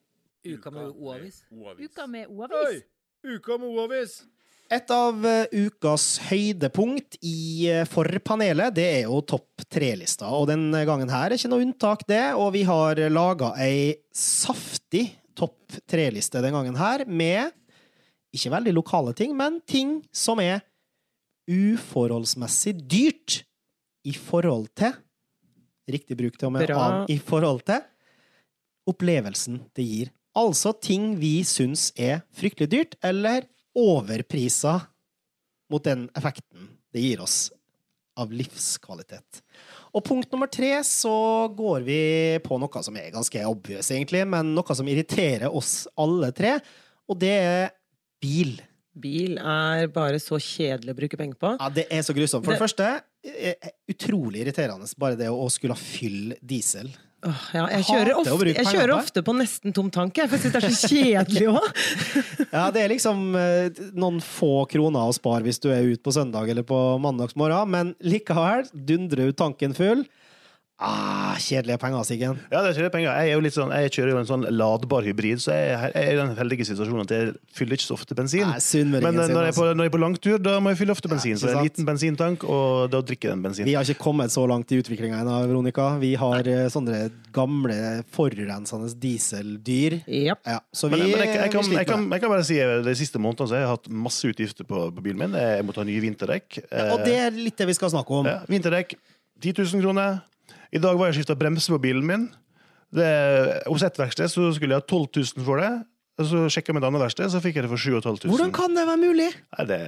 Uka 0.46 0.72
med 0.72 0.94
O-avis. 0.96 1.44
Uka 1.52 2.08
med 2.08 2.30
O-avis. 2.30 2.84
Uka 3.28 3.58
med 3.60 3.74
O-avis! 3.74 4.22
Et 4.70 4.92
av 4.94 5.24
eh, 5.26 5.66
ukas 5.66 6.20
høydepunkt 6.28 7.18
i 7.26 7.66
forpanelet, 7.90 8.76
det 8.78 8.86
er 9.00 9.08
jo 9.08 9.24
topp 9.26 9.64
tre-lista. 9.66 10.30
Og 10.38 10.46
den 10.52 10.70
gangen 10.86 11.10
her 11.10 11.32
er 11.32 11.40
ikke 11.40 11.50
noe 11.50 11.66
unntak, 11.66 12.06
det. 12.10 12.26
Og 12.38 12.52
vi 12.54 12.62
har 12.68 13.02
laga 13.10 13.56
ei 13.66 13.96
saftig 14.14 15.08
topp 15.34 15.80
tre-liste 15.90 16.44
den 16.44 16.54
gangen 16.54 16.78
her, 16.78 17.06
med 17.08 17.50
ikke 18.36 18.54
veldig 18.54 18.76
lokale 18.78 19.16
ting, 19.18 19.34
men 19.38 19.58
ting 19.66 20.00
som 20.14 20.42
er 20.44 20.62
uforholdsmessig 21.50 22.76
dyrt 22.86 23.44
i 24.06 24.14
forhold 24.14 24.70
til 24.78 24.94
Riktig 25.90 26.14
bruk 26.20 26.36
til 26.38 26.52
og 26.52 26.54
med 26.54 26.70
av 26.70 27.10
i 27.10 27.16
forhold 27.18 27.64
til 27.66 27.82
opplevelsen 28.90 29.64
det 29.74 29.86
gir 29.88 30.12
Altså 30.38 30.76
ting 30.78 31.16
vi 31.18 31.40
syns 31.42 31.88
er 31.98 32.22
fryktelig 32.38 32.70
dyrt, 32.70 32.94
eller 33.02 33.48
overpriser 33.78 34.82
mot 35.70 35.84
den 35.86 36.08
effekten 36.18 36.70
det 36.94 37.04
gir 37.04 37.22
oss 37.22 37.52
av 38.20 38.32
livskvalitet. 38.34 39.42
Og 39.96 40.04
punkt 40.06 40.32
nummer 40.34 40.50
tre 40.52 40.72
så 40.86 41.14
går 41.56 41.86
vi 41.86 42.00
på 42.44 42.58
noe 42.62 42.84
som 42.86 42.98
er 43.00 43.14
ganske 43.14 43.44
obvious, 43.48 43.92
egentlig, 43.94 44.26
men 44.28 44.54
noe 44.56 44.76
som 44.76 44.90
irriterer 44.92 45.48
oss 45.50 45.84
alle 46.00 46.32
tre, 46.36 46.58
og 47.10 47.20
det 47.22 47.36
er 47.38 47.70
bil. 48.22 48.58
Bil 49.00 49.38
er 49.40 49.88
bare 49.94 50.20
så 50.20 50.40
kjedelig 50.42 50.92
å 50.94 50.98
bruke 50.98 51.20
penger 51.20 51.40
på. 51.40 51.54
Ja, 51.56 51.70
det 51.72 51.86
er 51.94 52.04
så 52.04 52.14
grusomt. 52.18 52.44
For 52.44 52.52
det, 52.52 52.60
Det- 52.60 52.66
første, 52.68 53.04
eh, 53.24 53.72
utrolig 53.90 54.44
irriterende 54.44 54.90
bare 54.98 55.16
det 55.16 55.30
å 55.30 55.50
skulle 55.50 55.78
fylle 55.78 56.36
diesel. 56.46 56.90
Åh, 57.20 57.40
ja, 57.52 57.66
jeg 57.74 57.84
kjører, 57.90 58.12
ofte, 58.16 58.52
jeg 58.54 58.68
kjører 58.70 58.92
ofte 58.96 59.22
på 59.28 59.34
nesten 59.36 59.74
tom 59.76 59.90
tank, 59.92 60.16
for 60.16 60.38
jeg 60.38 60.44
syns 60.46 60.54
det 60.54 60.60
er 60.62 60.72
så 60.72 60.92
kjedelig 60.94 61.50
òg. 61.52 61.82
Ja, 62.56 62.62
det 62.72 62.84
er 62.86 62.94
liksom 62.94 63.26
eh, 63.36 63.82
noen 64.00 64.22
få 64.24 64.64
kroner 64.72 65.10
å 65.10 65.16
spare 65.16 65.44
hvis 65.44 65.60
du 65.60 65.68
er 65.74 65.84
ute 65.84 66.04
på 66.06 66.14
søndag 66.16 66.48
eller 66.50 66.64
på 66.68 66.80
mandagsmorgen, 67.04 67.74
men 67.76 67.92
likevel, 68.00 68.64
dundrer 68.72 69.34
ut 69.34 69.40
tanken 69.42 69.76
full. 69.76 70.06
Ah, 70.80 71.36
kjedelige 71.44 71.76
penger, 71.82 72.04
Siggen. 72.08 72.38
Ja, 72.48 72.62
det 72.64 72.70
er 72.70 72.76
kjedelige 72.78 72.94
penger. 72.94 73.10
Jeg, 73.12 73.28
er 73.28 73.36
jo 73.36 73.42
litt 73.44 73.56
sånn, 73.56 73.72
jeg 73.76 73.92
kjører 73.98 74.14
jo 74.14 74.20
en 74.22 74.28
sånn 74.30 74.46
ladbar 74.48 75.04
hybrid, 75.04 75.42
så 75.44 75.52
jeg, 75.52 75.74
jeg 75.92 76.06
er 76.08 76.12
i 76.14 76.20
den 76.22 76.32
heldige 76.38 76.68
situasjonen 76.70 77.04
at 77.04 77.12
jeg 77.12 77.34
fyller 77.58 77.76
ikke 77.76 77.84
så 77.84 77.98
ofte 77.98 78.16
bensin. 78.16 78.46
Nei, 78.48 78.84
Men 78.94 79.10
eh, 79.12 79.28
når 79.28 79.50
jeg, 79.50 79.56
er 79.56 79.58
på, 79.58 79.66
altså. 79.66 79.76
når 79.76 79.84
jeg 79.84 79.92
er 79.92 79.96
på 79.98 80.02
langtur, 80.06 80.38
da 80.46 80.54
må 80.64 80.72
jeg 80.72 80.80
fylle 80.80 80.96
ofte 80.96 81.12
bensin. 81.12 81.36
Ja, 81.36 81.42
så 81.42 81.50
det 81.50 81.58
er 81.58 81.60
en 81.60 81.68
liten 81.68 81.90
bensintank, 81.90 82.46
og 82.48 82.94
da 82.94 83.02
drikker 83.04 83.28
jeg 83.28 83.36
den 83.36 83.44
bensin. 83.50 83.68
Vi 83.68 83.76
har 83.76 83.92
ikke 83.92 84.06
kommet 84.06 84.32
så 84.32 84.46
langt 84.48 84.72
i 84.72 84.80
utviklinga 84.80 85.20
ennå, 85.20 85.42
Veronica. 85.52 85.90
Vi 86.00 86.14
har 86.24 86.48
Nei. 86.48 86.56
sånne 86.72 87.02
gamle, 87.36 87.80
forurensende 88.16 88.94
dieseldyr. 89.04 90.00
Yep. 90.08 90.48
Ja, 90.48 90.62
så 90.72 90.88
vi, 90.88 91.02
Men, 91.02 91.12
men 91.12 91.26
jeg, 91.26 91.36
jeg, 91.42 91.54
kan, 91.58 91.76
jeg, 91.76 91.92
kan, 91.92 92.08
jeg 92.08 92.24
kan 92.24 92.36
bare 92.38 92.48
si 92.48 92.56
eh, 92.64 92.80
De 92.88 92.96
siste 92.98 93.20
månedene 93.20 93.52
så 93.52 93.60
jeg 93.60 93.68
har 93.68 93.70
jeg 93.70 93.76
hatt 93.76 93.92
masse 94.08 94.32
utgifter 94.32 94.68
på, 94.68 94.88
på 94.96 95.04
bilen 95.04 95.20
min. 95.26 95.36
Jeg 95.36 95.68
må 95.68 95.76
ta 95.76 95.84
nye 95.84 96.08
vinterdekk. 96.08 96.64
Og 96.96 97.04
det 97.04 97.20
er 97.28 97.36
litt 97.36 97.60
det 97.60 97.68
vi 97.68 97.76
skal 97.76 97.92
snakke 97.92 98.22
om. 98.24 98.32
Ja, 98.32 98.40
vinterdekk 98.48 98.96
10 99.40 99.54
000 99.76 99.84
kroner. 99.84 100.20
I 100.70 100.82
dag 100.82 101.00
var 101.00 101.10
jeg 101.10 101.20
skifta 101.20 101.38
bremse 101.40 101.72
på 101.74 101.82
bilen 101.82 102.06
min. 102.06 102.28
Det, 102.94 103.08
hos 103.70 103.84
ett 103.86 104.00
verksted 104.00 104.32
så 104.32 104.50
skulle 104.56 104.76
jeg 104.76 104.82
ha 104.82 104.88
12 104.88 105.08
000 105.38 105.46
for 105.46 105.62
det. 105.62 105.72
Og 106.20 106.28
så 106.28 106.44
sjekka 106.52 106.76
med 106.76 106.84
et 106.84 106.90
annet 106.90 107.04
verksted, 107.06 107.32
så 107.32 107.40
fikk 107.44 107.60
jeg 107.60 107.66
det 107.66 107.72
for 107.72 107.80
7500. 107.80 108.28
Hvordan 108.34 108.52
kan 108.56 108.76
det 108.76 108.86
være 108.90 109.00
mulig? 109.00 109.30
Nei, 109.56 109.66
det, 109.70 109.80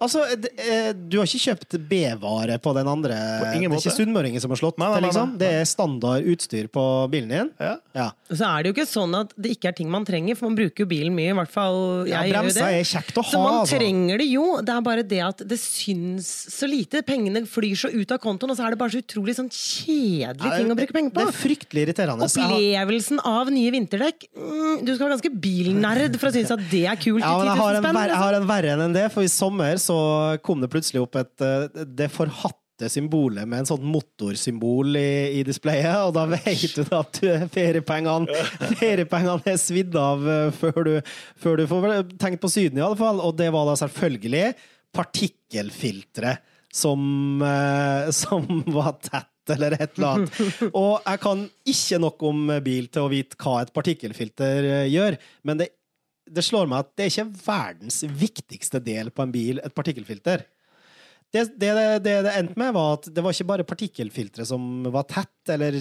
Altså, 0.00 0.22
det, 0.38 0.52
eh, 0.62 0.92
Du 0.94 1.18
har 1.18 1.26
ikke 1.26 1.42
kjøpt 1.50 1.78
B-vare 1.90 2.58
på 2.62 2.74
den 2.76 2.88
andre 2.90 3.18
På 3.40 3.50
ingen 3.56 3.74
Det 3.74 3.80
er 3.80 3.90
ikke 3.90 3.98
sunnmøringer 3.98 4.44
som 4.44 4.54
har 4.54 4.60
slått 4.62 4.78
Nei, 4.78 4.86
nei, 4.86 5.00
nei, 5.00 5.08
liksom? 5.08 5.34
Det 5.40 5.50
er 5.60 5.66
standard 5.68 6.28
utstyr 6.30 6.70
på 6.72 6.84
bilen 7.12 7.34
din? 7.34 7.50
ja. 7.58 7.76
Ja. 7.94 8.10
Så 8.30 8.46
er 8.46 8.62
det 8.62 8.70
jo 8.70 8.74
ikke 8.76 8.86
sånn 8.86 9.14
at 9.18 9.32
det 9.34 9.56
ikke 9.56 9.70
er 9.72 9.74
ting 9.80 9.88
man 9.90 10.04
trenger, 10.06 10.36
for 10.38 10.46
man 10.46 10.56
bruker 10.58 10.84
jo 10.84 10.88
bilen 10.90 11.14
mye. 11.16 11.32
I 11.32 11.36
hvert 11.40 11.50
fall 11.50 11.78
jeg 12.06 12.30
Ja, 12.30 12.42
det. 12.46 12.62
er 12.62 12.86
kjekt 12.86 13.18
å 13.18 13.24
ha. 13.24 13.30
Så 13.32 13.40
man 13.42 13.56
altså. 13.62 13.78
trenger 13.80 14.20
det 14.22 14.28
jo. 14.30 14.44
Det 14.62 14.74
er 14.76 14.84
bare 14.86 15.04
det 15.10 15.20
at 15.26 15.42
det 15.50 15.58
syns 15.58 16.28
så 16.54 16.68
lite. 16.70 17.02
Pengene 17.06 17.42
flyr 17.50 17.74
så 17.80 17.90
ut 17.90 18.14
av 18.14 18.20
kontoen, 18.22 18.52
og 18.54 18.58
så 18.58 18.68
er 18.68 18.76
det 18.76 18.80
bare 18.80 18.94
så 18.94 19.02
utrolig 19.02 19.34
sånn 19.38 19.50
kjedelig 19.50 20.52
ting 20.54 20.70
å 20.70 20.78
bruke 20.78 20.94
penger 20.94 21.14
på. 21.14 21.24
Det 21.24 21.34
er 21.34 21.38
fryktelig 21.40 21.84
irriterende. 21.88 22.28
Opplevelsen 22.30 23.22
av 23.26 23.50
nye 23.50 23.74
vinterdekk 23.74 24.28
mm, 24.30 24.84
Du 24.86 24.94
skal 24.94 25.06
være 25.08 25.16
ganske 25.16 25.32
bilnerd 25.80 26.16
for 26.20 26.30
å 26.30 26.34
synes 26.34 26.54
at 26.54 26.64
det 26.70 26.86
er 26.90 26.98
kult 27.00 27.24
Ja, 27.24 27.34
men 27.38 27.50
jeg 27.50 27.60
har, 27.60 27.76
en 27.78 27.84
verre, 27.84 28.00
jeg 28.00 28.08
liksom. 28.10 28.24
har 28.24 28.38
en 28.38 28.48
verre 28.48 28.78
enn 28.86 28.96
det, 28.96 29.04
for 29.14 29.26
i 29.26 29.30
sommer 29.32 29.80
så 29.82 30.00
kom 30.46 30.62
det 30.62 30.70
plutselig 30.72 31.04
opp 31.04 31.20
et 31.20 31.46
eh, 31.46 31.86
det 31.86 32.10
forhatte 32.12 32.88
symbolet 32.88 33.44
med 33.44 33.60
en 33.60 33.68
sånn 33.68 33.84
motorsymbol 33.84 34.96
i, 34.96 35.40
i 35.40 35.44
displayet, 35.44 35.98
og 36.06 36.14
da 36.16 36.24
vet 36.30 36.78
du 36.78 36.94
at 36.96 37.20
feriepengene 37.52 38.44
feriepengene 38.80 39.52
er 39.52 39.60
svidd 39.60 39.96
av 40.00 40.24
eh, 40.24 40.46
før 40.56 40.80
du, 40.86 40.94
før 41.40 41.60
du 41.60 41.66
får 41.70 41.90
tenkt 42.20 42.40
på 42.40 42.52
Syden, 42.52 42.80
i 42.80 42.86
alle 42.86 42.98
fall. 43.00 43.20
Og 43.24 43.36
det 43.36 43.50
var 43.52 43.68
da 43.68 43.76
selvfølgelig 43.82 44.54
partikkelfilteret. 44.96 46.46
som, 46.72 47.42
eh, 47.42 48.10
som 48.22 48.46
var 48.66 48.92
tett 49.02 49.29
eller 49.54 49.76
et 49.76 49.98
eller 49.98 50.08
annet. 50.14 50.38
Og 50.70 50.94
jeg 51.04 51.20
kan 51.24 51.44
ikke 51.74 52.00
nok 52.02 52.24
om 52.30 52.54
bil 52.64 52.88
til 52.92 53.06
å 53.06 53.10
vite 53.12 53.38
hva 53.40 53.60
et 53.64 53.74
partikkelfilter 53.74 54.70
eh, 54.70 54.86
gjør, 54.92 55.18
men 55.48 55.60
det, 55.62 55.70
det 56.30 56.46
slår 56.46 56.70
meg 56.70 56.84
at 56.84 56.94
det 56.94 57.06
er 57.06 57.12
ikke 57.14 57.44
verdens 57.44 58.00
viktigste 58.06 58.82
del 58.84 59.12
på 59.14 59.26
en 59.26 59.34
bil, 59.34 59.62
et 59.64 59.76
partikkelfilter. 59.76 60.46
Det 61.30 61.44
det, 61.54 61.70
det, 62.02 62.16
det 62.26 62.32
endte 62.34 62.58
med, 62.58 62.74
var 62.74 62.96
at 62.98 63.06
det 63.14 63.22
var 63.22 63.34
ikke 63.34 63.50
bare 63.52 63.68
partikkelfilteret 63.68 64.50
som 64.50 64.82
var 64.90 65.06
tett 65.10 65.54
eller 65.54 65.76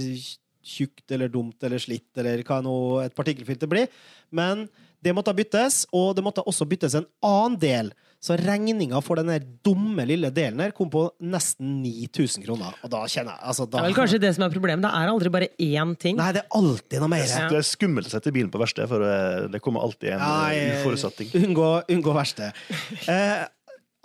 tjukt 0.70 1.10
eller 1.16 1.32
dumt 1.32 1.64
eller 1.66 1.82
slitt, 1.82 2.12
eller 2.20 2.44
hva 2.46 2.60
nå 2.62 2.76
et 3.06 3.16
partikkelfilter 3.18 3.70
blir, 3.72 3.90
men 4.36 4.68
det 5.00 5.14
måtte 5.16 5.34
byttes, 5.36 5.86
og 5.96 6.12
det 6.18 6.24
måtte 6.26 6.44
også 6.44 6.68
byttes 6.70 6.98
en 7.00 7.08
annen 7.26 7.58
del. 7.62 7.92
Så 8.20 8.36
regninga 8.36 9.00
for 9.00 9.16
den 9.16 9.30
der 9.32 9.46
dumme 9.64 10.04
lille 10.08 10.28
delen 10.36 10.60
her 10.60 10.74
kom 10.76 10.90
på 10.92 11.06
nesten 11.24 11.78
9000 11.86 12.44
kroner. 12.44 12.76
Og 12.84 12.92
da 12.92 13.06
kjenner 13.08 13.38
jeg 13.38 13.48
altså, 13.54 13.68
Det 13.70 13.80
er 13.80 13.88
vel 13.88 13.96
kanskje 13.96 14.20
det 14.26 14.34
som 14.36 14.44
er 14.44 14.52
problemet. 14.52 14.84
Det 14.84 14.92
er 14.92 15.12
aldri 15.14 15.32
bare 15.32 15.48
én 15.56 15.94
ting. 16.02 16.20
Nei, 16.20 16.34
det 16.36 16.44
er 16.44 16.58
alltid 16.60 17.00
noe 17.00 17.12
mer. 17.14 17.24
Ja. 17.24 17.48
Det 17.52 17.62
er 17.62 17.70
skummelt 17.70 18.12
å 18.12 18.14
sette 18.18 18.34
bilen 18.36 18.52
på 18.52 18.60
verksted, 18.60 18.92
for 18.92 19.08
det 19.54 19.64
kommer 19.64 19.88
alltid 19.88 20.18
en 20.18 20.26
Nei, 20.26 20.68
uforutsatt 20.82 21.16
ting. 21.22 21.32
Unngå, 21.40 21.72
unngå 21.96 22.16
verste. 22.20 22.52
Eh, 23.10 23.42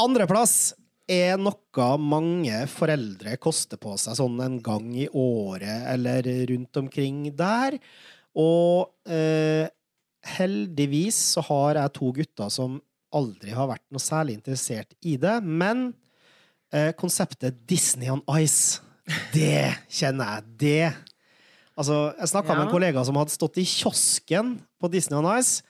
Andreplass 0.00 0.73
er 1.11 1.37
noe 1.37 1.88
mange 2.00 2.62
foreldre 2.71 3.35
koster 3.42 3.78
på 3.80 3.99
seg 4.00 4.16
sånn 4.16 4.38
en 4.40 4.56
gang 4.64 4.87
i 4.97 5.06
året 5.11 5.90
eller 5.92 6.26
rundt 6.50 6.80
omkring 6.80 7.26
der. 7.37 7.76
Og 8.40 8.94
eh, 9.11 9.66
heldigvis 10.38 11.18
så 11.35 11.44
har 11.50 11.83
jeg 11.83 11.94
to 11.99 12.11
gutter 12.16 12.52
som 12.52 12.80
aldri 13.14 13.54
har 13.54 13.68
vært 13.71 13.85
noe 13.94 14.02
særlig 14.02 14.37
interessert 14.38 14.94
i 15.06 15.16
det, 15.21 15.37
men 15.44 15.87
eh, 16.75 16.90
konseptet 16.99 17.62
Disney 17.71 18.11
on 18.12 18.23
Ice, 18.40 18.80
det 19.35 19.75
kjenner 19.92 20.37
jeg. 20.38 20.54
Det 20.64 20.92
Altså, 21.75 22.12
jeg 22.21 22.30
snakka 22.30 22.54
med 22.54 22.68
en 22.68 22.71
kollega 22.71 23.02
som 23.02 23.16
hadde 23.18 23.33
stått 23.35 23.56
i 23.59 23.64
kiosken 23.66 24.52
på 24.78 24.90
Disney 24.92 25.18
on 25.18 25.26
Ice, 25.40 25.64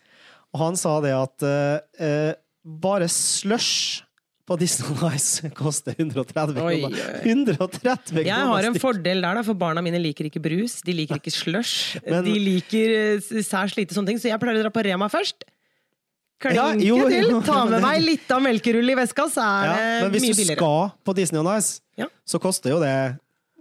og 0.53 0.61
han 0.61 0.77
sa 0.77 0.99
det 1.01 1.15
at 1.17 1.45
eh, 1.49 1.79
eh, 2.05 2.33
bare 2.65 3.09
slush 3.09 4.03
på 4.45 4.59
Disney 4.61 4.91
on 4.93 5.15
Ice 5.17 5.49
koster 5.57 5.97
130 5.97 6.59
kroner. 6.61 6.99
130 7.25 7.81
kroner 7.81 8.29
Jeg 8.29 8.51
har 8.53 8.69
en 8.69 8.77
fordel 8.83 9.25
der, 9.25 9.39
da, 9.41 9.47
for 9.49 9.57
barna 9.57 9.81
mine 9.81 9.97
liker 10.05 10.29
ikke 10.29 10.43
brus. 10.45 10.83
De 10.85 10.93
liker 10.93 11.17
ikke 11.23 11.33
slush. 11.33 11.97
Men- 12.05 12.29
De 12.29 12.37
liker 12.51 12.93
eh, 12.99 13.41
særs 13.41 13.73
lite 13.81 13.97
sånne 13.97 14.13
ting, 14.13 14.21
så 14.21 14.29
jeg 14.29 14.43
pleier 14.45 14.61
å 14.61 14.67
dra 14.67 14.75
på 14.77 14.85
Rema 14.85 15.09
først. 15.09 15.49
Klinke 16.45 16.61
Ja, 16.61 16.69
jo, 16.77 17.01
til, 17.09 17.33
ta 17.49 17.65
med 17.71 17.83
meg 17.85 18.05
litt 18.05 18.31
av 18.37 18.45
melkerull 18.45 18.93
i 18.95 18.97
veska, 19.01 19.27
så 19.33 19.43
er 19.45 19.67
Ja, 19.67 19.75
det 19.75 19.91
men 20.05 20.15
hvis 20.19 20.25
du 20.29 20.43
billigere. 20.43 20.61
skal 20.61 20.93
på 21.09 21.17
Disney 21.17 21.41
on 21.43 21.51
Ice, 21.57 21.81
Ja. 22.01 22.07
så 22.29 22.41
koster 22.43 22.75
jo 22.77 22.81
det 22.85 22.95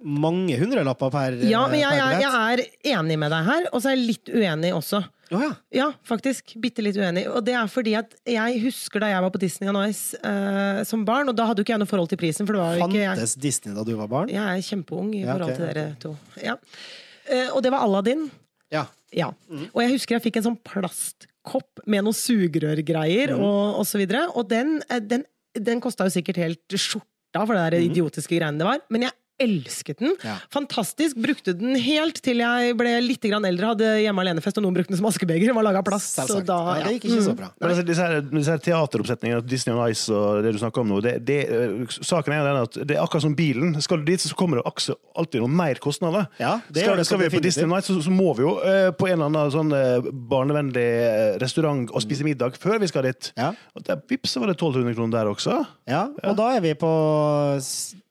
mange 0.04 0.58
hundrelapper 0.60 1.10
per 1.14 1.38
Ja, 1.48 1.62
men 1.72 1.80
jeg, 1.80 1.96
jeg, 1.96 2.22
jeg 2.26 2.32
er 2.36 2.98
enig 3.00 3.16
med 3.22 3.32
deg 3.32 3.46
her, 3.48 3.68
og 3.72 3.80
så 3.82 3.94
er 3.94 3.96
jeg 3.96 4.08
litt 4.10 4.32
uenig 4.36 4.74
også. 4.76 5.00
Oh, 5.34 5.40
ja. 5.42 5.52
Ja, 5.74 5.86
faktisk. 6.06 6.52
Bitte 6.62 6.84
litt 6.84 6.98
uenig. 7.00 7.24
Og 7.32 7.40
det 7.48 7.56
er 7.58 7.70
fordi 7.72 7.96
at 7.98 8.12
jeg 8.28 8.60
husker 8.66 9.02
da 9.02 9.08
jeg 9.14 9.24
var 9.24 9.32
på 9.34 9.40
Disney 9.42 9.70
on 9.72 9.80
Ice 9.88 10.20
uh, 10.22 10.84
som 10.86 11.06
barn, 11.08 11.32
og 11.32 11.38
da 11.40 11.48
hadde 11.50 11.64
jo 11.64 11.66
ikke 11.66 11.74
jeg 11.74 11.82
noe 11.82 11.90
forhold 11.90 12.12
til 12.12 12.20
prisen, 12.22 12.46
for 12.46 12.54
det 12.60 12.62
var 12.62 12.82
Fantes 12.84 13.00
ikke 13.00 13.40
jeg. 13.40 13.42
Disney 13.48 13.74
da 13.80 13.86
du 13.88 13.96
var 13.98 14.12
barn? 14.12 14.30
Jeg 14.30 14.44
er 14.44 14.68
kjempeung 14.68 15.10
i 15.18 15.24
forhold 15.26 15.56
til 15.56 15.66
dere 15.72 15.86
to. 16.04 16.12
Ja. 16.44 16.58
Eh, 17.32 17.48
og 17.56 17.64
det 17.64 17.72
var 17.74 17.88
Aladdin. 17.88 18.28
Ja. 18.76 18.84
Ja. 19.16 19.32
Og 19.72 19.80
jeg 19.86 19.96
husker 19.96 20.18
jeg 20.20 20.26
fikk 20.28 20.42
en 20.42 20.50
sånn 20.52 20.60
plastkopp 21.44 21.84
med 21.88 22.04
noen 22.04 22.16
sugerørgreier 22.16 23.34
og, 23.36 23.80
og 23.80 23.86
så 23.86 24.00
videre. 24.00 24.28
Og 24.36 24.48
den, 24.50 24.82
eh, 24.90 25.02
den, 25.02 25.26
den 25.56 25.82
kosta 25.82 26.06
jo 26.06 26.14
sikkert 26.14 26.38
helt 26.38 26.76
skjorta 26.76 27.46
for 27.46 27.56
det 27.56 27.74
der 27.74 27.84
idiotiske 27.84 28.38
greiene 28.38 28.60
det 28.60 28.66
var. 28.68 28.80
Men 28.90 29.04
jeg 29.04 29.12
elsket 29.42 30.00
den. 30.00 30.14
Ja. 30.24 30.36
Fantastisk. 30.54 31.18
Brukte 31.24 31.54
den 31.58 31.76
helt 31.80 32.20
til 32.24 32.42
jeg 32.44 32.76
ble 32.78 32.94
litt 33.04 33.24
grann 33.26 33.46
eldre, 33.48 33.74
hadde 33.74 33.90
hjemme 34.04 34.24
alenefest, 34.24 34.60
og 34.60 34.66
noen 34.66 34.78
brukte 34.78 34.94
den 34.94 35.00
som 35.00 35.08
askebeger. 35.10 35.50
Den 35.50 35.58
var 35.58 35.66
laga 35.66 35.82
da, 35.84 35.98
ja, 35.98 36.76
ja. 36.80 36.86
det 36.86 36.94
gikk 36.98 37.08
ikke 37.10 37.26
så 37.26 37.36
bra. 37.38 37.50
Men 37.60 37.72
altså, 37.72 37.86
disse, 37.88 38.06
her, 38.06 38.22
disse 38.30 38.54
her 38.54 38.62
teateroppsetningene, 38.64 39.44
Disney 39.48 39.76
on 39.76 39.84
Ice 39.92 40.14
og 40.14 40.44
det 40.46 40.54
du 40.56 40.60
snakker 40.62 40.84
om 40.84 40.92
nå, 40.94 41.00
det, 41.06 41.16
det, 41.28 41.40
eh, 41.50 41.96
saken 42.00 42.36
er 42.36 42.42
jo 42.42 42.48
den 42.48 42.62
at 42.62 42.80
det 42.90 42.98
er 42.98 43.04
akkurat 43.04 43.26
som 43.26 43.36
bilen. 43.38 43.74
Skal 43.84 44.02
du 44.02 44.08
dit, 44.12 44.22
så 44.22 44.38
kommer 44.38 44.62
det 44.62 44.66
akse- 44.70 44.98
alltid 45.18 45.44
noen 45.44 45.56
mer 45.58 45.82
kostnader. 45.84 46.30
Ja, 46.42 46.58
det 46.70 46.86
skal, 46.86 47.00
det 47.00 47.08
skal 47.10 47.24
vi 47.24 47.32
på. 47.34 47.44
Disney 47.44 47.68
on 47.68 47.78
Ice, 47.78 47.92
så, 47.92 48.00
så 48.06 48.14
må 48.14 48.34
vi 48.38 48.46
jo 48.46 48.56
uh, 48.62 48.90
på 48.98 49.10
en 49.10 49.18
eller 49.18 49.32
annen 49.32 49.54
sånn 49.54 49.74
uh, 49.74 50.12
barnevennlig 50.34 50.88
restaurant 51.44 51.90
og 51.92 52.06
spise 52.06 52.26
middag 52.28 52.60
før 52.62 52.80
vi 52.84 52.90
skal 52.92 53.10
dit. 53.10 53.34
Ja. 53.40 53.52
Og 53.74 53.86
der, 53.88 54.02
vips, 54.10 54.36
så 54.36 54.44
var 54.44 54.52
det 54.52 54.58
1200 54.60 54.98
kroner 54.98 55.18
der 55.18 55.32
også. 55.34 55.64
Ja, 55.90 56.08
og 56.24 56.38
da 56.40 56.52
er 56.58 56.64
vi 56.64 56.74
på 56.80 56.92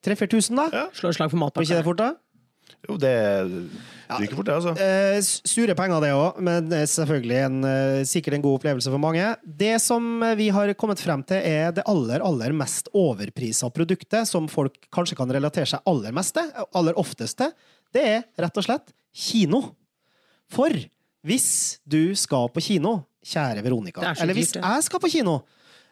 3000-4000, 0.02 0.58
da. 0.58 0.66
Ja. 0.72 0.84
Slår 1.12 1.28
slag 1.28 1.34
for 1.34 1.56
Blir 1.60 1.68
ikke 1.68 1.80
det 1.80 1.88
fort, 1.88 2.02
da? 2.02 2.12
Jo, 2.88 2.96
det 2.98 3.12
ryker 4.10 4.38
fort, 4.38 4.48
det, 4.48 4.54
altså. 4.56 4.72
Eh, 4.80 5.18
sure 5.22 5.74
penger, 5.78 6.02
det 6.02 6.10
òg, 6.16 6.40
men 6.42 6.66
det 6.70 6.80
selvfølgelig 6.90 7.36
en, 7.46 7.58
eh, 7.68 8.00
sikkert 8.08 8.36
en 8.36 8.44
god 8.44 8.58
opplevelse 8.58 8.90
for 8.90 9.02
mange. 9.02 9.26
Det 9.44 9.76
som 9.82 10.02
eh, 10.22 10.34
vi 10.38 10.48
har 10.54 10.72
kommet 10.78 11.02
frem 11.02 11.22
til, 11.28 11.38
er 11.38 11.70
det 11.76 11.84
aller, 11.86 12.24
aller 12.26 12.56
mest 12.56 12.90
overprisa 12.96 13.70
produktet, 13.70 14.26
som 14.28 14.50
folk 14.50 14.74
kanskje 14.94 15.18
kan 15.20 15.30
relatere 15.30 15.68
seg 15.68 15.84
aller 15.86 16.16
mest 16.16 16.34
til, 16.38 16.50
aller 16.74 16.98
oftest 16.98 17.38
til. 17.38 17.54
Det 17.94 18.02
er 18.02 18.26
rett 18.42 18.58
og 18.58 18.66
slett 18.66 18.92
kino. 19.12 19.62
For 20.52 20.74
Hvis 21.22 21.78
du 21.86 22.16
skal 22.18 22.48
på 22.50 22.58
kino, 22.58 23.04
kjære 23.22 23.62
Veronica, 23.62 24.02
er 24.02 24.24
eller 24.24 24.34
hvis 24.34 24.56
jeg 24.56 24.82
skal 24.82 24.98
på 24.98 25.10
kino, 25.12 25.36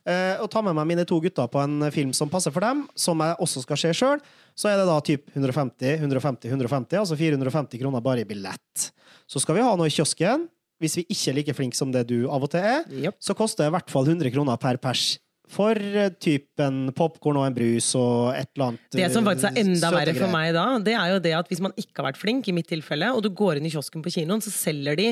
eh, 0.03 0.35
og 0.43 0.49
tar 0.51 0.65
med 0.67 0.75
meg 0.75 0.89
mine 0.91 1.05
to 1.07 1.21
gutter 1.23 1.47
på 1.47 1.61
en 1.63 1.87
film 1.95 2.11
som 2.11 2.29
passer 2.29 2.51
for 2.51 2.65
dem, 2.67 2.89
som 2.99 3.23
jeg 3.23 3.37
også 3.39 3.63
skal 3.63 3.79
se 3.79 3.93
sjøl, 3.95 4.25
så 4.59 4.71
er 4.71 4.81
det 4.81 4.87
da 4.89 4.99
typ 5.05 5.31
150, 5.33 6.01
150, 6.01 6.51
150, 6.53 7.01
altså 7.03 7.19
450 7.19 7.83
kroner 7.83 8.05
bare 8.05 8.25
i 8.25 8.29
billett. 8.29 8.91
Så 9.31 9.43
skal 9.43 9.59
vi 9.59 9.65
ha 9.65 9.73
noe 9.79 9.91
i 9.91 9.95
kiosken. 9.95 10.49
Hvis 10.81 10.97
vi 10.97 11.05
ikke 11.13 11.33
er 11.33 11.37
like 11.37 11.55
flinke 11.57 11.77
som 11.77 11.91
det 11.93 12.07
du 12.09 12.23
av 12.33 12.47
og 12.47 12.53
til 12.55 12.65
er, 12.65 12.87
yep. 12.89 13.19
så 13.21 13.37
koster 13.37 13.67
det 13.67 13.73
i 13.73 13.75
hvert 13.75 13.93
fall 13.93 14.09
100 14.09 14.33
kroner 14.33 14.57
per 14.61 14.81
pers. 14.81 15.19
For 15.51 15.75
typen 16.23 16.87
typ 16.87 16.97
popkorn 16.97 17.41
og 17.41 17.49
en 17.49 17.57
brus 17.57 17.89
og 17.99 18.31
et 18.37 18.49
eller 18.55 18.69
annet 18.69 18.97
Det 19.01 19.09
som 19.11 19.27
faktisk 19.27 19.51
er 19.51 19.61
enda 19.65 19.91
verre 19.93 20.15
for 20.15 20.31
meg 20.31 20.53
da, 20.55 20.65
det 20.79 20.95
er 20.95 21.15
jo 21.17 21.21
det 21.25 21.35
at 21.41 21.51
hvis 21.51 21.63
man 21.65 21.75
ikke 21.75 21.99
har 21.99 22.13
vært 22.13 22.21
flink, 22.21 22.49
i 22.49 22.55
mitt 22.55 22.71
tilfelle, 22.71 23.11
og 23.11 23.25
du 23.27 23.33
går 23.35 23.59
inn 23.59 23.67
i 23.67 23.73
kiosken 23.75 24.05
på 24.05 24.15
kinoen, 24.15 24.43
så 24.45 24.53
selger 24.55 24.99
de 25.01 25.11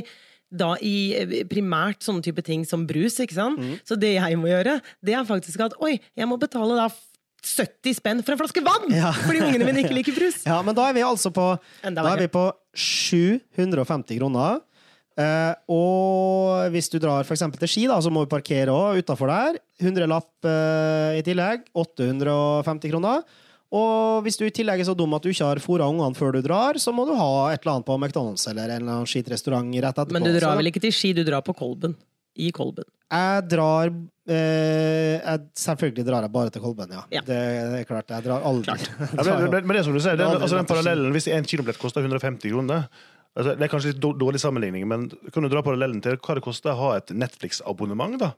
da 0.49 0.73
i 0.81 0.95
eh, 1.17 1.33
primært 1.49 2.07
sånne 2.07 2.25
type 2.25 2.43
ting 2.47 2.63
som 2.65 2.87
brus, 2.89 3.19
ikke 3.21 3.37
sant? 3.37 3.61
Mm. 3.61 3.75
Så 3.85 3.99
det 4.01 4.15
jeg 4.15 4.39
må 4.41 4.49
gjøre, 4.49 4.79
det 5.05 5.17
er 5.17 5.27
faktisk 5.29 5.67
at 5.67 5.77
oi, 5.85 5.99
jeg 6.17 6.31
må 6.31 6.39
betale 6.41 6.79
da 6.79 6.87
70 7.45 7.99
spenn 7.99 8.23
for 8.25 8.35
en 8.35 8.41
flaske 8.41 8.63
vann! 8.65 8.89
Ja. 8.93 9.13
Fordi 9.15 9.43
ungene 9.47 9.69
mine 9.69 9.85
ikke 9.85 9.97
liker 9.97 10.17
brus. 10.17 10.43
Ja, 10.49 10.61
men 10.65 10.77
da 10.77 10.89
er 10.89 10.97
vi 10.97 11.05
altså 11.07 11.31
på 11.35 11.53
vi 11.85 12.31
på 12.33 12.47
750 12.75 14.19
kroner. 14.19 14.63
Eh, 15.19 15.55
og 15.75 16.71
hvis 16.75 16.91
du 16.93 17.01
drar 17.03 17.27
eksempel 17.27 17.59
til 17.63 17.71
Ski, 17.71 17.85
da, 17.91 17.99
så 18.03 18.11
må 18.13 18.23
du 18.23 18.31
parkere 18.31 18.75
òg 18.75 19.03
utafor 19.03 19.31
der. 19.31 19.59
100-lapp 19.83 20.47
eh, 20.47 21.19
i 21.19 21.25
tillegg. 21.27 21.67
850 21.75 22.93
kroner. 22.93 23.23
Og 23.69 24.23
hvis 24.25 24.39
du 24.41 24.47
i 24.47 24.53
tillegg 24.55 24.81
er 24.81 24.89
så 24.89 24.95
dum 24.97 25.13
at 25.17 25.25
du 25.25 25.29
ikke 25.29 25.51
har 25.51 25.61
fôra 25.61 25.89
ungene 25.91 26.17
før 26.17 26.39
du 26.39 26.41
drar, 26.45 26.79
så 26.81 26.95
må 26.95 27.05
du 27.05 27.13
ha 27.19 27.51
et 27.53 27.61
eller 27.61 27.75
annet 27.77 27.89
på 27.89 27.99
McDonald's 27.99 28.47
eller 28.49 28.71
en 28.71 28.81
eller 28.81 28.95
annen 28.95 29.11
skitrestaurant 29.11 29.75
rett 29.75 29.91
etterpå. 29.93 30.17
Men 30.17 30.25
du 30.25 30.39
drar 30.39 30.57
vel 30.57 30.71
ikke 30.71 30.85
til 30.87 30.95
Ski, 30.95 31.13
du 31.17 31.21
drar 31.27 31.45
på 31.45 31.57
Kolben. 31.59 31.99
I 32.39 32.53
Kolben. 32.55 32.87
Jeg 33.11 33.45
drar 33.51 33.91
jeg, 34.35 35.45
Selvfølgelig 35.59 36.05
drar 36.07 36.27
jeg 36.27 36.33
bare 36.35 36.53
til 36.53 36.65
Kolben, 36.65 36.91
ja. 36.93 37.05
Ja. 37.15 37.23
Det 37.25 37.39
er 37.81 37.87
klart. 37.89 38.11
Jeg 38.13 38.27
drar 38.27 38.45
aldri. 38.49 38.77
Ja, 39.19 39.25
men, 39.25 39.47
men, 39.51 39.63
men 39.65 39.77
det 39.77 39.81
er 39.83 39.87
som 39.87 39.97
du 39.97 40.03
sier, 40.03 40.19
den, 40.19 40.29
det 40.35 40.43
altså, 40.43 40.59
den 40.61 40.69
parallellen 40.69 41.15
Hvis 41.15 41.31
en 41.33 41.49
kilobillett 41.49 41.81
koster 41.81 42.05
150 42.05 42.53
kroner 42.53 42.87
altså, 43.39 43.55
Det 43.55 43.65
er 43.65 43.73
kanskje 43.73 43.95
litt 43.95 44.03
dårlig 44.03 44.43
sammenligning, 44.43 44.85
men 44.91 45.09
kan 45.33 45.45
du 45.45 45.51
dra 45.53 45.65
parallellen 45.65 46.03
til 46.05 46.19
hva 46.21 46.39
det 46.39 46.45
koster 46.45 46.75
å 46.75 46.81
ha 46.83 46.95
et 46.99 47.15
Netflix-abonnement? 47.15 48.19
da? 48.21 48.33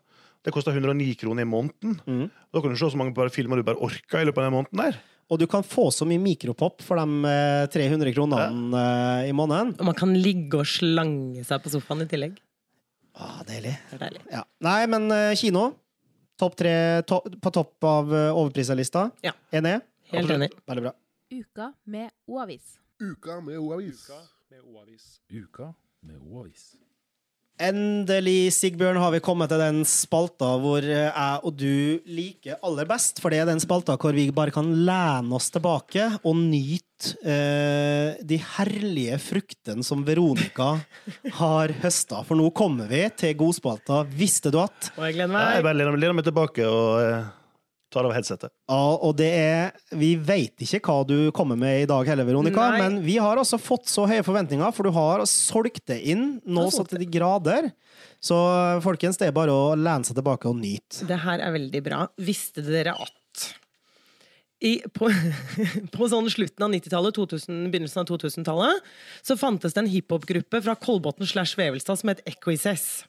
Det 0.44 0.54
koster 0.54 0.72
109 0.72 1.14
kroner 1.20 1.44
i 1.44 1.48
måneden. 1.48 1.98
Mm. 2.06 2.26
Da 2.52 2.62
kan 2.62 2.72
du 2.72 2.78
se 2.80 2.88
så 2.88 2.96
mange 2.96 3.12
bare 3.16 3.32
filmer 3.32 3.60
du 3.60 3.66
bare 3.66 3.80
orker 3.82 4.22
i 4.22 4.28
løpet 4.28 4.40
av 4.40 4.48
den 4.48 4.56
måneden. 4.56 4.84
der. 4.84 5.00
Og 5.30 5.38
du 5.38 5.46
kan 5.46 5.62
få 5.62 5.90
så 5.94 6.06
mye 6.08 6.18
mikropop 6.22 6.82
for 6.82 6.98
de 6.98 7.30
eh, 7.30 7.66
300 7.70 8.14
kronene 8.16 8.46
ja. 8.46 9.28
i 9.28 9.34
måneden. 9.36 9.76
Og 9.78 9.90
man 9.92 9.98
kan 9.98 10.14
ligge 10.16 10.58
og 10.58 10.66
slange 10.66 11.44
seg 11.46 11.60
på 11.62 11.70
sofaen 11.70 12.02
i 12.02 12.08
tillegg. 12.10 12.40
Ah, 13.12 13.42
deilig. 13.46 13.74
Deilig. 13.98 14.22
Ja. 14.30 14.44
Nei, 14.64 14.80
men 14.90 15.10
eh, 15.14 15.34
kino. 15.38 15.70
Topp 16.40 16.56
tre 16.56 16.74
to 17.04 17.20
på 17.42 17.50
topp 17.52 17.84
av 17.84 18.12
uh, 18.14 18.30
overprislista. 18.32 19.10
Ja. 19.20 19.34
Enig? 19.52 19.74
Helt 20.12 20.30
enig. 20.32 20.48
Veldig 20.66 20.84
bra. 20.86 20.92
Uka 21.30 21.72
med 21.84 22.10
O-avis. 22.26 22.78
Uka 23.00 23.40
med 23.44 23.58
O-avis. 23.60 24.06
med 24.50 24.62
O-avis. 24.64 25.20
Uka 25.28 25.74
med 26.00 26.16
O-avis. 26.16 26.70
Endelig, 27.60 28.54
Sigbjørn, 28.56 28.96
har 28.96 29.12
vi 29.12 29.20
kommet 29.20 29.50
til 29.52 29.60
den 29.60 29.82
spalta 29.84 30.54
hvor 30.62 30.80
eh, 30.80 31.10
jeg 31.10 31.40
og 31.44 31.56
du 31.60 32.00
liker 32.08 32.56
aller 32.64 32.88
best. 32.88 33.20
For 33.20 33.32
det 33.32 33.42
er 33.42 33.50
den 33.50 33.60
spalta 33.60 33.98
hvor 34.00 34.16
vi 34.16 34.30
bare 34.32 34.54
kan 34.54 34.70
lene 34.86 35.36
oss 35.36 35.50
tilbake 35.52 36.06
og 36.22 36.38
nyte 36.40 37.18
eh, 37.20 38.16
de 38.24 38.38
herlige 38.56 39.18
fruktene 39.20 39.84
som 39.84 40.06
Veronica 40.08 40.70
har 41.36 41.74
høsta. 41.82 42.22
For 42.24 42.40
nå 42.40 42.48
kommer 42.56 42.88
vi 42.88 43.02
til 43.20 43.36
godspalta 43.40 44.06
Visste 44.08 44.52
du 44.52 44.60
at? 44.62 44.92
Og 44.96 45.04
jeg 45.04 45.18
gleder 45.18 45.36
Nei, 45.36 45.44
Jeg 45.58 45.68
bare 45.68 45.80
lener, 45.82 46.00
lener 46.00 46.16
meg 46.16 46.28
tilbake 46.30 46.64
og 46.64 47.36
tar 47.92 48.06
av 48.08 48.14
headsetet. 48.14 48.52
Ja, 48.70 48.80
og 48.96 49.16
det 49.18 49.30
er 49.34 49.96
Vi 49.98 50.12
veit 50.16 50.62
ikke 50.62 50.80
hva 50.86 51.02
du 51.06 51.30
kommer 51.36 51.58
med 51.58 51.82
i 51.82 51.88
dag 51.90 52.06
heller, 52.08 52.28
Veronica, 52.28 52.70
Nei. 52.72 52.82
men 52.84 53.00
vi 53.04 53.16
har 53.22 53.40
altså 53.40 53.58
fått 53.60 53.90
så 53.90 54.06
høye 54.10 54.24
forventninger, 54.26 54.74
for 54.76 54.86
du 54.86 54.94
har 54.96 55.24
solgt 55.28 55.86
det 55.90 56.00
inn 56.12 56.38
nå 56.46 56.68
så 56.72 56.86
til 56.88 57.02
de 57.02 57.08
grader. 57.10 57.72
Så 58.22 58.36
folkens, 58.84 59.18
det 59.20 59.30
er 59.30 59.36
bare 59.36 59.54
å 59.54 59.72
lene 59.78 60.06
seg 60.06 60.18
tilbake 60.18 60.48
og 60.50 60.60
nyte. 60.60 61.06
Det 61.08 61.18
her 61.24 61.42
er 61.42 61.56
veldig 61.56 61.82
bra. 61.86 62.04
Visste 62.20 62.64
dere 62.66 62.94
at 62.94 63.16
i, 64.60 64.74
på, 64.92 65.08
på 65.94 66.08
sånn 66.12 66.28
slutten 66.32 66.66
av 66.66 66.72
90-tallet, 66.74 67.20
begynnelsen 67.72 68.02
av 68.02 68.10
2000-tallet, 68.10 68.90
så 69.24 69.36
fantes 69.40 69.76
det 69.76 69.84
en 69.84 69.90
hiphop-gruppe 69.90 70.60
fra 70.66 70.76
Kolbotn 70.76 71.28
slash 71.28 71.56
Vevelstad 71.58 72.02
som 72.02 72.12
het 72.12 72.20
Equises. 72.28 73.06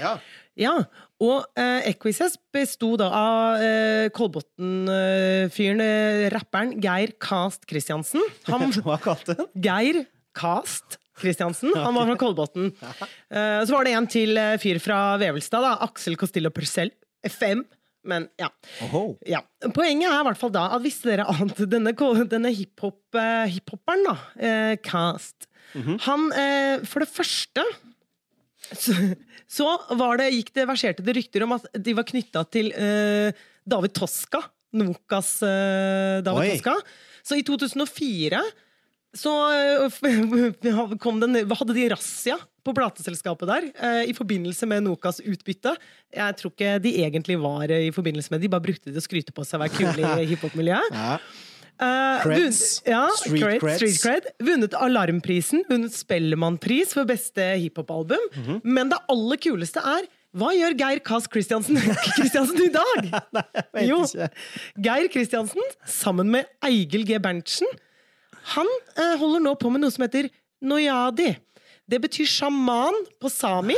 Ja. 0.00 0.16
Ja, 0.56 0.72
og 1.20 1.44
eh, 1.60 1.90
Equises 1.90 2.38
besto 2.54 2.94
da 2.96 3.10
av 3.12 3.62
eh, 3.64 4.06
Kolbotn-fyren, 4.16 5.82
eh, 5.84 6.26
rapperen 6.32 6.76
Geir 6.80 7.12
Kast 7.20 7.66
Christiansen. 7.68 8.24
Han, 8.48 8.70
Hva 8.86 8.96
kalte 9.02 9.36
han? 9.36 9.50
Geir 9.52 10.04
Kast 10.36 10.96
Christiansen. 11.16 11.74
Han 11.76 11.96
var 11.96 12.08
fra 12.12 12.18
Kolbotn. 12.24 12.72
Eh, 13.26 13.60
så 13.66 13.74
var 13.74 13.82
det 13.84 13.92
en 13.98 14.06
til 14.06 14.38
eh, 14.38 14.54
fyr 14.62 14.78
fra 14.80 15.16
Vevelstad, 15.18 15.64
da. 15.64 15.72
Aksel 15.82 16.14
Costillo 16.20 16.52
Purcell. 16.54 16.92
FM. 17.26 17.64
Men 18.06 18.28
ja. 18.38 18.48
Ja. 19.26 19.40
Poenget 19.74 20.06
er 20.08 20.20
i 20.20 20.26
hvert 20.28 20.38
fall 20.38 20.52
da 20.54 20.68
at 20.76 20.84
visste 20.84 21.10
dere 21.10 21.26
at 21.26 21.58
denne, 21.66 21.92
denne 22.30 22.52
hiphopperen, 22.54 23.48
eh, 23.48 23.56
hiphopperen, 23.56 24.06
da, 24.06 24.16
eh, 24.38 24.76
Cast 24.84 25.48
Han, 26.06 26.30
eh, 26.32 26.86
for 26.86 27.02
det 27.02 27.10
første 27.10 27.64
så, 28.72 28.94
så 29.46 29.68
var 29.98 30.18
det, 30.20 30.32
gikk 30.34 30.52
det 30.56 30.66
verserte 30.68 31.04
det 31.06 31.16
rykter 31.16 31.46
om 31.46 31.56
at 31.56 31.66
de 31.78 31.94
var 31.96 32.06
knytta 32.08 32.42
til 32.50 32.72
eh, 32.74 33.30
David 33.66 33.94
Toska. 33.96 34.42
Nokas 34.76 35.38
eh, 35.46 36.22
David 36.26 36.42
Oi. 36.42 36.54
Toska. 36.56 36.74
Så 37.26 37.38
i 37.38 37.44
2004 37.46 38.42
så 39.16 39.32
eh, 39.54 40.98
kom 41.02 41.20
den, 41.22 41.38
hadde 41.48 41.76
de 41.76 41.88
razzia 41.94 42.36
på 42.66 42.74
plateselskapet 42.76 43.48
der 43.48 43.68
eh, 43.70 44.02
i 44.10 44.14
forbindelse 44.16 44.68
med 44.68 44.84
Nokas 44.86 45.22
utbytte. 45.24 45.76
Jeg 46.14 46.38
tror 46.40 46.52
ikke 46.52 46.76
de 46.82 46.94
egentlig 47.04 47.38
var 47.40 47.70
eh, 47.70 47.88
i 47.88 47.94
forbindelse 47.94 48.32
med 48.32 48.40
det, 48.40 48.48
de 48.48 48.54
bare 48.56 48.66
brukte 48.66 48.92
det 48.92 49.02
å 49.02 49.06
skryte 49.06 49.34
på 49.34 49.46
seg 49.46 49.60
å 49.60 49.64
være 49.64 49.76
kule 49.78 50.14
i 50.22 50.28
hiphop-miljøet. 50.32 50.90
Ja. 50.92 51.16
Eh, 51.80 52.22
Creds. 52.22 52.80
vunnet- 52.82 52.86
Ja, 52.88 53.08
Street 53.16 53.42
cred, 53.42 53.60
creds. 53.60 53.76
Street 53.76 54.00
cred. 54.02 54.24
Vunnet 54.48 54.74
Alarmprisen, 54.74 55.64
vunnet 55.68 55.92
Spellemannpris 55.92 56.94
for 56.94 57.04
beste 57.04 57.42
hiphop-album. 57.60 58.18
-hmm. 58.32 58.60
Men 58.64 58.88
det 58.88 58.98
aller 59.08 59.36
kuleste 59.36 59.80
er 59.80 60.06
hva 60.36 60.52
gjør 60.52 60.76
Geir 60.76 60.98
Kass 61.00 61.26
Christiansen, 61.32 61.76
Christiansen 62.16 62.62
i 62.62 62.68
dag? 62.68 63.22
vet 63.74 63.88
jo. 63.88 64.04
Geir 64.78 65.08
Christiansen 65.08 65.62
sammen 65.86 66.30
med 66.30 66.44
Eigil 66.62 67.04
G. 67.06 67.18
Berntsen 67.18 67.66
han 68.54 68.66
eh, 68.96 69.16
holder 69.18 69.40
nå 69.42 69.54
på 69.58 69.70
med 69.72 69.80
noe 69.82 69.90
som 69.90 70.04
heter 70.04 70.28
Noyadi. 70.62 71.36
Det 71.88 71.98
betyr 72.02 72.26
sjaman 72.30 72.94
på 73.20 73.30
sami. 73.30 73.74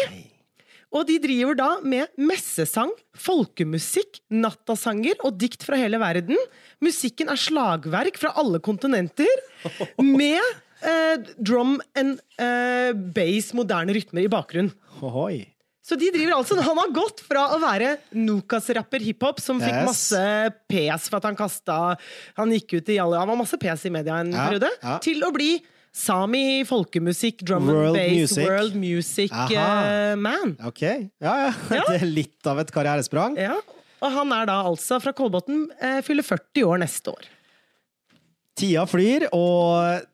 Og 0.95 1.05
de 1.09 1.19
driver 1.21 1.57
da 1.59 1.67
med 1.85 2.09
messesang, 2.17 2.93
folkemusikk, 3.21 4.23
nattasanger 4.33 5.21
og 5.27 5.37
dikt 5.41 5.67
fra 5.67 5.77
hele 5.77 6.01
verden. 6.01 6.39
Musikken 6.85 7.29
er 7.33 7.41
slagverk 7.41 8.17
fra 8.21 8.33
alle 8.41 8.61
kontinenter, 8.65 9.29
med 10.01 10.41
eh, 10.81 11.29
drum 11.37 11.77
and 11.99 12.19
eh, 12.41 12.93
bass, 13.15 13.53
moderne 13.57 13.93
rytmer 13.97 14.25
i 14.25 14.33
bakgrunnen. 14.33 14.73
Ohoi. 15.05 15.43
Så 15.89 15.97
de 15.97 16.11
driver 16.13 16.35
altså, 16.37 16.59
Han 16.61 16.77
har 16.77 16.91
gått 16.93 17.23
fra 17.25 17.47
å 17.55 17.59
være 17.63 17.95
Nokas-rapper 18.13 19.01
hiphop, 19.01 19.39
som 19.41 19.57
fikk 19.63 19.73
Yes. 19.73 19.87
masse 19.89 20.25
pes 20.69 21.07
for 21.09 21.17
at 21.17 21.25
han 21.31 21.39
kasta 21.39 21.77
Han 22.37 22.53
gikk 22.53 22.75
ut 22.83 22.91
i 22.93 22.99
alle 23.01 23.17
Han 23.23 23.31
var 23.31 23.39
masse 23.41 23.57
pes 23.63 23.87
i 23.89 23.93
media 23.95 24.19
en 24.21 24.35
Ja, 24.35 24.43
periode, 24.51 24.69
ja. 24.83 24.99
til 25.01 25.25
å 25.25 25.31
bli 25.33 25.55
sami, 25.95 26.63
folkemusikk, 26.69 27.43
drum 27.49 27.67
World 27.71 27.97
and 27.97 28.03
bass, 28.03 28.19
music. 28.37 28.45
world 28.49 28.77
music 28.79 29.33
eh, 29.33 30.15
man. 30.21 30.55
Ok. 30.69 30.83
Ja, 31.23 31.35
ja. 31.71 31.83
Det 31.89 31.99
er 32.01 32.07
litt 32.07 32.47
av 32.51 32.61
et 32.63 32.71
karrieresprang. 32.75 33.39
Ja. 33.41 33.57
Og 33.99 34.15
han 34.15 34.31
er 34.37 34.47
da 34.47 34.61
altså 34.69 35.01
fra 35.03 35.11
Kolbotn, 35.17 35.65
uh, 35.83 35.99
fyller 36.07 36.23
40 36.23 36.69
år 36.69 36.79
neste 36.85 37.11
år. 37.11 37.27
Tida 38.59 38.85
flyr, 38.87 39.27
og 39.35 40.07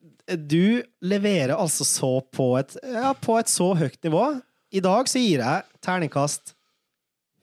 du 0.48 0.80
leverer 1.04 1.52
altså 1.56 1.84
så 1.84 2.10
på 2.32 2.54
et, 2.60 2.72
ja, 2.80 3.12
på 3.12 3.36
et 3.40 3.50
så 3.52 3.70
høyt 3.76 3.98
nivå. 4.04 4.24
I 4.74 4.80
dag 4.84 5.08
så 5.10 5.20
gir 5.20 5.42
jeg 5.44 5.66
terningkast 5.84 6.54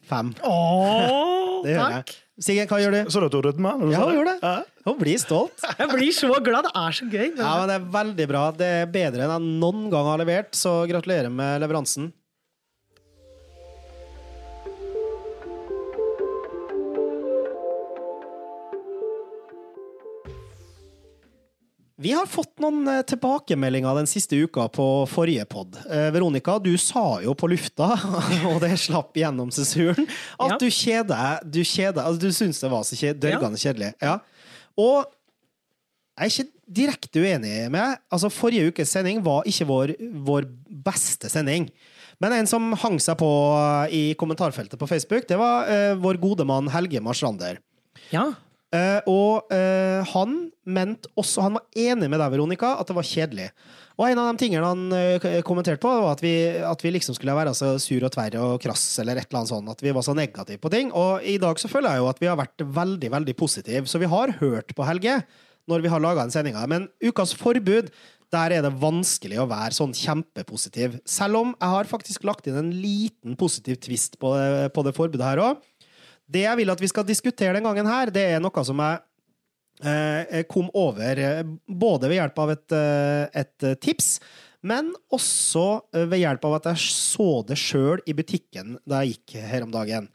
fem. 0.09 0.33
Åh, 0.41 1.61
Det 1.65 1.75
gjør 1.75 1.81
jeg. 1.81 1.93
takk! 2.01 2.13
Siggen, 2.41 2.69
hva 2.71 2.77
gjør 2.81 2.95
du? 2.95 3.01
Så 3.13 3.21
du 3.21 3.27
at 3.27 3.33
du 3.35 3.41
rødma? 3.45 3.75
Ja, 3.93 4.01
hun 4.01 4.15
gjorde 4.17 4.31
det. 4.33 4.39
Ja. 4.41 4.70
Hun 4.85 4.97
blir 4.97 5.19
stolt. 5.21 5.61
Jeg 5.79 5.89
blir 5.91 6.11
så 6.15 6.31
glad. 6.43 6.65
Det 6.67 6.73
er 6.81 6.95
så 6.97 7.05
gøy. 7.11 7.27
Ja, 7.37 7.51
men 7.61 7.69
Det 7.69 7.75
er 7.77 7.85
veldig 7.97 8.27
bra. 8.31 8.43
Det 8.57 8.71
er 8.81 8.89
bedre 8.95 9.27
enn 9.27 9.35
jeg 9.35 9.59
noen 9.61 9.85
gang 9.93 10.09
har 10.09 10.21
levert, 10.23 10.55
så 10.57 10.81
gratulerer 10.89 11.29
med 11.33 11.61
leveransen. 11.61 12.09
Vi 22.01 22.11
har 22.17 22.25
fått 22.25 22.57
noen 22.63 22.87
eh, 22.89 23.01
tilbakemeldinger 23.05 23.93
den 23.99 24.07
siste 24.09 24.39
uka 24.41 24.65
på 24.73 24.85
forrige 25.11 25.43
pod. 25.45 25.75
Eh, 25.85 26.07
Veronica, 26.15 26.55
du 26.63 26.71
sa 26.81 27.19
jo 27.21 27.35
på 27.37 27.49
lufta, 27.51 27.91
og 28.49 28.57
det 28.63 28.71
slapp 28.81 29.13
gjennom 29.21 29.51
sensuren, 29.53 30.07
at 30.39 30.55
Ja. 30.55 30.57
du 30.57 30.65
kjeder 30.73 31.43
Du, 31.45 31.59
kjeder, 31.61 32.01
altså, 32.01 32.21
du 32.23 32.31
syns 32.33 32.61
det 32.63 32.71
var 32.73 32.87
så 32.87 32.97
dørgende 33.13 33.61
kjedelig. 33.61 33.91
Ja. 34.01 34.15
Og 34.81 35.05
jeg 36.21 36.27
er 36.27 36.33
ikke 36.33 36.75
direkte 36.81 37.23
uenig 37.23 37.55
med 37.73 37.97
Altså, 38.11 38.29
Forrige 38.33 38.71
ukes 38.71 38.91
sending 38.93 39.23
var 39.25 39.47
ikke 39.49 39.67
vår, 39.69 39.95
vår 40.27 40.47
beste 40.85 41.31
sending. 41.31 41.69
Men 42.21 42.35
en 42.35 42.49
som 42.49 42.69
hang 42.83 42.99
seg 43.01 43.17
på 43.17 43.31
i 43.89 44.03
kommentarfeltet 44.19 44.77
på 44.77 44.89
Facebook, 44.89 45.25
det 45.29 45.39
var 45.41 45.65
uh, 45.65 45.97
vår 46.01 46.19
gode 46.21 46.45
mann 46.45 46.69
Helge 46.69 47.01
Marstrander. 47.01 47.57
Ja. 48.13 48.27
Uh, 48.71 48.99
og 49.09 49.51
uh, 49.51 50.05
han 50.13 50.35
mente 50.63 51.09
også 51.19 51.43
Han 51.43 51.57
var 51.57 51.65
enig 51.75 52.07
med 52.07 52.21
deg, 52.21 52.29
Veronica, 52.31 52.75
at 52.79 52.87
det 52.87 52.95
var 52.95 53.07
kjedelig. 53.07 53.49
Og 54.01 54.07
en 54.09 54.17
av 54.17 54.31
de 54.31 54.41
tingene 54.41 54.65
han 54.65 54.93
eh, 54.97 55.41
kommenterte 55.45 55.77
på, 55.83 55.89
var 56.01 56.15
at 56.15 56.23
vi, 56.25 56.33
at 56.65 56.81
vi 56.81 56.89
liksom 56.95 57.13
skulle 57.13 57.35
være 57.37 57.53
så 57.53 57.75
sur 57.77 58.01
og 58.01 58.09
tverr 58.15 58.39
og 58.41 58.55
krass, 58.63 58.81
eller 59.03 59.19
et 59.19 59.27
eller 59.27 59.43
annet 59.43 59.51
sånt. 59.51 59.69
At 59.69 59.83
vi 59.85 59.93
var 59.93 60.05
så 60.07 60.15
negative 60.17 60.57
på 60.63 60.71
ting. 60.73 60.89
Og 60.97 61.21
i 61.21 61.35
dag 61.41 61.61
så 61.61 61.69
føler 61.69 61.93
jeg 61.93 62.01
jo 62.01 62.09
at 62.09 62.23
vi 62.23 62.29
har 62.31 62.39
vært 62.39 62.65
veldig, 62.65 63.11
veldig 63.13 63.35
positive. 63.37 63.85
Så 63.85 64.01
vi 64.01 64.09
har 64.09 64.33
hørt 64.39 64.73
på 64.73 64.87
Helge 64.89 65.19
når 65.69 65.85
vi 65.85 65.91
har 65.93 66.01
laga 66.01 66.25
den 66.25 66.33
sendinga. 66.33 66.63
Men 66.65 66.89
ukas 67.03 67.35
forbud, 67.37 67.91
der 68.33 68.55
er 68.55 68.65
det 68.65 68.73
vanskelig 68.81 69.37
å 69.43 69.49
være 69.51 69.77
sånn 69.77 69.93
kjempepositiv. 69.93 70.97
Selv 71.05 71.43
om 71.43 71.53
jeg 71.53 71.75
har 71.75 71.93
faktisk 71.93 72.25
lagt 72.25 72.49
inn 72.49 72.57
en 72.57 72.73
liten 72.73 73.37
positiv 73.37 73.77
twist 73.85 74.17
på 74.17 74.33
det, 74.33 74.71
på 74.73 74.87
det 74.87 74.95
forbudet 74.97 75.27
her 75.27 75.43
òg. 75.45 75.61
Det 76.31 76.47
jeg 76.47 76.57
vil 76.57 76.73
at 76.73 76.81
vi 76.81 76.89
skal 76.89 77.05
diskutere 77.05 77.53
den 77.53 77.69
gangen 77.69 77.85
her, 77.91 78.09
det 78.09 78.23
er 78.33 78.41
noe 78.41 78.65
som 78.65 78.81
jeg 78.81 79.01
eh, 79.87 80.43
kom 80.49 80.69
over 80.77 81.19
eh, 81.19 81.43
både 81.67 82.09
ved 82.09 82.17
hjelp 82.19 82.39
av 82.43 82.49
et, 82.55 82.71
eh, 82.75 83.25
et 83.43 83.63
eh, 83.67 83.75
tips, 83.81 84.07
men 84.67 84.85
også 85.13 85.65
eh, 85.95 86.07
ved 86.09 86.19
hjelp 86.21 86.43
av 86.49 86.53
at 86.59 86.65
jeg 86.71 86.79
så 86.85 87.29
det 87.47 87.57
sjøl 87.59 87.99
i 88.05 88.17
butikken 88.17 88.67
da 88.85 88.95
jeg 89.01 89.09
gikk 89.15 89.27
her 89.53 89.61
om 89.65 89.73
dagen. 89.73 90.05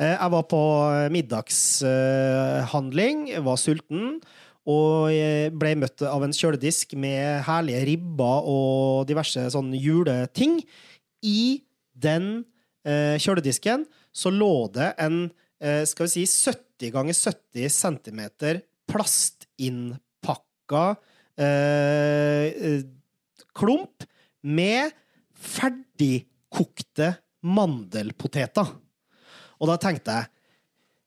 Eh, 0.00 0.16
jeg 0.16 0.30
var 0.34 0.44
på 0.50 0.62
middagshandling, 1.14 3.16
var 3.46 3.58
sulten, 3.60 4.04
og 4.66 5.14
ble 5.54 5.72
møtt 5.78 6.02
av 6.02 6.24
en 6.26 6.34
kjøledisk 6.34 6.98
med 6.98 7.46
herlige 7.46 7.86
ribber 7.86 8.42
og 8.50 9.06
diverse 9.06 9.38
sånne 9.54 9.78
juleting. 9.78 10.58
I 11.22 11.62
den 11.94 12.42
eh, 12.82 13.14
kjøledisken 13.22 13.86
så 14.10 14.30
lå 14.32 14.66
det 14.74 14.94
en 15.02 15.28
eh, 15.60 15.84
skal 15.88 16.08
vi 16.08 16.14
si 16.16 16.26
70 16.26 16.92
ganger 16.94 17.14
70 17.14 17.68
cm 17.72 18.20
plastinnpakka 18.90 20.84
eh, 21.38 22.46
eh, 22.52 22.82
klump 23.56 24.04
med 24.46 24.90
ferdigkokte 25.36 27.14
mandelpoteter. 27.46 28.66
Og 29.56 29.70
da 29.70 29.76
tenkte 29.80 30.12
jeg 30.16 30.32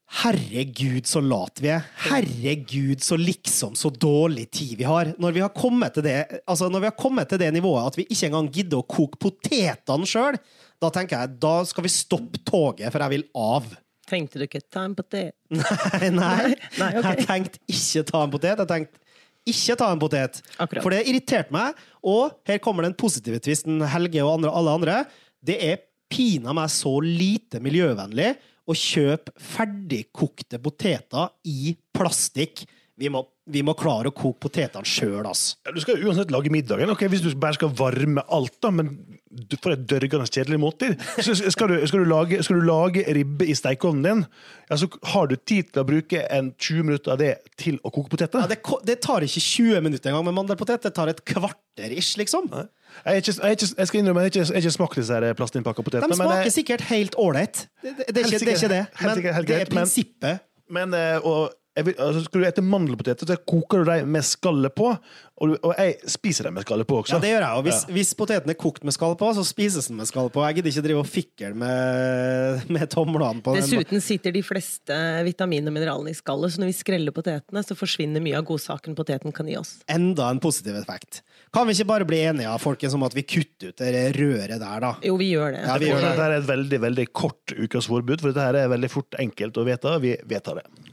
Herregud, 0.10 1.06
så 1.06 1.22
lat 1.22 1.60
vi 1.62 1.70
er. 1.70 1.84
Herregud, 2.08 3.04
så 3.06 3.14
liksom 3.20 3.76
så 3.78 3.92
dårlig 3.94 4.48
tid 4.50 4.80
vi 4.80 4.88
har. 4.90 5.12
Når 5.22 5.36
vi 5.36 5.44
har 5.44 5.52
kommet 5.54 5.94
til 5.94 6.08
det, 6.08 6.16
altså 6.50 6.66
når 6.70 6.82
vi 6.82 6.90
har 6.90 6.98
kommet 6.98 7.30
til 7.30 7.38
det 7.38 7.52
nivået 7.54 7.92
at 7.92 8.00
vi 8.00 8.08
ikke 8.08 8.32
engang 8.32 8.50
gidder 8.56 8.82
å 8.82 8.88
koke 8.90 9.22
potetene 9.22 10.10
sjøl, 10.10 10.40
da 10.82 10.90
tenker 10.96 11.22
jeg 11.22 11.38
da 11.44 11.54
skal 11.68 11.86
vi 11.86 11.94
stoppe 11.94 12.42
toget, 12.42 12.90
for 12.90 13.06
jeg 13.06 13.14
vil 13.14 13.28
av. 13.38 13.70
Tenkte 14.10 14.42
du 14.42 14.48
ikke 14.48 14.64
ta 14.66 14.88
en 14.88 14.96
potet? 14.98 15.36
Nei, 15.54 16.10
nei. 16.10 16.56
Nei, 16.80 16.90
okay. 16.98 17.12
jeg 17.20 17.28
tenkte 17.30 17.62
ikke 17.70 18.04
ta 18.10 18.24
en 18.26 18.34
potet. 18.34 18.64
Jeg 18.64 18.70
tenkte 18.72 19.04
ikke 19.50 19.78
ta 19.80 19.90
en 19.94 20.02
potet. 20.02 20.40
Akkurat. 20.58 20.84
For 20.86 20.94
det 20.94 21.04
irriterte 21.10 21.54
meg. 21.54 21.78
Og 22.06 22.34
her 22.50 22.62
kommer 22.64 22.86
den 22.86 22.98
positive 22.98 23.42
tvisten, 23.44 23.82
Helge 23.94 24.24
og 24.26 24.40
andre, 24.40 24.54
alle 24.62 24.76
andre. 24.80 24.98
Det 25.46 25.58
er 25.66 25.84
pina 26.10 26.56
meg 26.58 26.72
så 26.74 26.96
lite 27.06 27.62
miljøvennlig 27.62 28.34
å 28.70 28.76
kjøpe 28.78 29.34
ferdigkokte 29.42 30.60
poteter 30.62 31.32
i 31.50 31.74
plastikk. 31.96 32.66
Vi 33.00 33.08
må, 33.08 33.22
vi 33.48 33.62
må 33.64 33.72
klare 33.80 34.10
å 34.12 34.16
koke 34.16 34.42
potetene 34.44 34.84
sjøl, 34.84 35.24
ass. 35.30 35.56
Ja, 35.66 35.72
Du 35.72 35.80
skal 35.80 36.02
uansett 36.04 36.32
lage 36.36 36.52
middagen. 36.52 36.90
Ok, 36.92 37.06
Hvis 37.08 37.22
du 37.24 37.30
bare 37.40 37.56
skal 37.56 37.70
varme 37.80 38.22
alt, 38.36 38.58
da, 38.62 38.72
men 38.76 38.90
du 39.30 39.56
får 39.62 39.76
et 39.78 39.86
dørgende 39.88 40.26
kjedelig 40.28 40.58
måltid. 40.60 40.98
Så 41.24 41.36
skal, 41.54 41.70
du, 41.72 41.86
skal, 41.88 42.04
du 42.04 42.10
lage, 42.10 42.42
skal 42.44 42.60
du 42.60 42.66
lage 42.68 43.06
ribbe 43.16 43.46
i 43.48 43.56
stekeovnen 43.56 44.04
din, 44.04 44.24
ja, 44.70 44.76
så 44.82 44.90
har 45.14 45.30
du 45.32 45.36
tid 45.38 45.70
til 45.72 45.84
å 45.84 45.86
bruke 45.88 46.26
en 46.34 46.50
20 46.58 46.84
minutter 46.90 47.14
av 47.16 47.22
det 47.22 47.30
til 47.62 47.78
å 47.86 47.92
koke 47.94 48.12
poteter. 48.12 48.42
Ja, 48.44 48.50
det, 48.52 48.60
det 48.90 48.98
tar 49.06 49.24
ikke 49.28 49.44
20 49.46 49.86
minutter 49.86 50.12
engang 50.12 50.26
med 50.28 50.36
mandelpotet. 50.42 50.84
Det 50.90 50.92
tar 50.98 51.14
et 51.14 51.24
kvarter 51.30 51.96
ish, 51.96 52.18
liksom. 52.20 52.50
Jeg, 52.52 52.68
er 53.06 53.22
ikke, 53.22 53.38
jeg, 53.38 53.60
ikke, 53.62 53.72
jeg 53.80 53.92
skal 53.94 54.02
innrømme 54.02 54.26
jeg 54.26 54.32
har 54.32 54.36
ikke, 54.36 54.46
jeg 54.58 54.66
ikke 54.66 54.76
smakt 54.76 55.00
disse 55.00 55.22
plastinnpakka 55.40 55.86
potetene. 55.88 56.10
De 56.12 56.18
smaker 56.20 56.36
men, 56.36 56.44
jeg- 56.50 56.58
sikkert 56.58 56.86
helt 56.90 57.16
ålreit. 57.22 57.64
Det, 57.86 57.96
det, 58.02 58.10
det, 58.12 58.26
er 58.26 58.36
ikke- 58.58 58.74
det. 58.76 58.84
Helt 59.00 59.08
Men 59.08 59.18
sikkert, 59.22 59.40
helt 59.40 59.48
det 59.54 59.62
er 59.64 59.74
prinsippet. 59.78 60.30
men- 60.36 60.46
men 60.70 60.94
eh, 60.94 61.18
og, 61.26 61.50
jeg 61.50 61.59
vil, 61.88 61.96
altså, 62.02 62.24
Skal 62.26 62.42
du 62.42 62.48
ete 62.50 62.64
mandelpoteter, 62.66 63.30
så 63.30 63.38
koker 63.48 63.84
du 63.84 63.92
dem 63.92 64.12
med 64.14 64.26
skallet 64.28 64.76
på. 64.76 64.92
Og, 65.40 65.54
du, 65.54 65.56
og 65.64 65.72
jeg 65.78 66.12
spiser 66.12 66.50
dem 66.50 66.58
med 66.58 66.66
skallet 66.66 66.88
på 66.90 66.98
også. 67.00 67.16
Ja, 67.16 67.22
det 67.24 67.32
gjør 67.32 67.46
jeg. 67.46 67.60
Og 67.60 67.66
hvis, 67.68 67.84
hvis 67.96 68.12
poteten 68.20 68.52
er 68.52 68.58
kokt 68.60 68.84
med 68.88 68.96
skall 68.96 69.16
på, 69.20 69.30
så 69.38 69.46
spises 69.48 69.88
den 69.88 70.00
med 70.00 70.10
skall 70.10 70.28
på. 70.34 70.44
Jeg 70.48 70.60
gidder 70.60 70.74
ikke 70.74 70.86
drive 70.90 71.04
og 71.04 71.08
fikle 71.08 71.52
med, 71.62 72.66
med 72.76 72.92
tomlene 72.92 73.44
på 73.46 73.56
den. 73.56 73.64
Dessuten 73.64 74.04
sitter 74.04 74.36
de 74.36 74.44
fleste 74.44 75.00
vitaminene 75.28 75.72
og 75.72 75.78
mineralene 75.78 76.12
i 76.12 76.18
skallet, 76.18 76.54
så 76.54 76.64
når 76.64 76.74
vi 76.74 76.78
skreller 76.82 77.16
potetene, 77.16 77.64
så 77.64 77.78
forsvinner 77.80 78.24
mye 78.24 78.42
av 78.42 78.48
godsaken 78.52 78.98
poteten 79.00 79.36
kan 79.36 79.48
gi 79.48 79.56
oss. 79.62 79.78
Enda 79.92 80.28
en 80.34 80.44
positiv 80.44 80.76
effekt. 80.82 81.24
Kan 81.56 81.66
vi 81.70 81.78
ikke 81.78 81.88
bare 81.90 82.06
bli 82.10 82.20
enige 82.28 82.52
folkens, 82.62 82.94
om 83.00 83.08
at 83.08 83.16
vi 83.16 83.24
kutter 83.26 83.72
ut 83.72 83.80
det 83.80 84.06
røret 84.20 84.60
der, 84.60 84.84
da? 84.84 84.94
Jo, 85.08 85.16
vi 85.18 85.32
gjør 85.32 85.56
det. 85.56 85.64
Ja, 85.66 85.80
vi 85.82 85.90
gjør 85.90 86.04
det. 86.04 86.14
Dette 86.14 86.28
er 86.28 86.38
et 86.42 86.50
veldig 86.52 86.84
veldig 86.90 87.10
kort 87.16 87.56
ukas 87.56 87.88
forbud, 87.90 88.20
for 88.22 88.36
dette 88.36 88.64
er 88.66 88.72
veldig 88.76 88.92
fort 88.92 89.18
enkelt 89.24 89.58
å 89.58 89.66
vedta. 89.68 89.98
Vi 90.04 90.18
vedtar 90.30 90.60
det. 90.62 90.89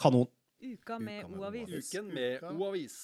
Kanon. 0.00 0.28
Uka 0.60 0.98
med 1.00 1.24
O-avis. 1.28 1.90
Uken 1.92 2.10
med 2.12 2.44
O-avis. 2.52 2.96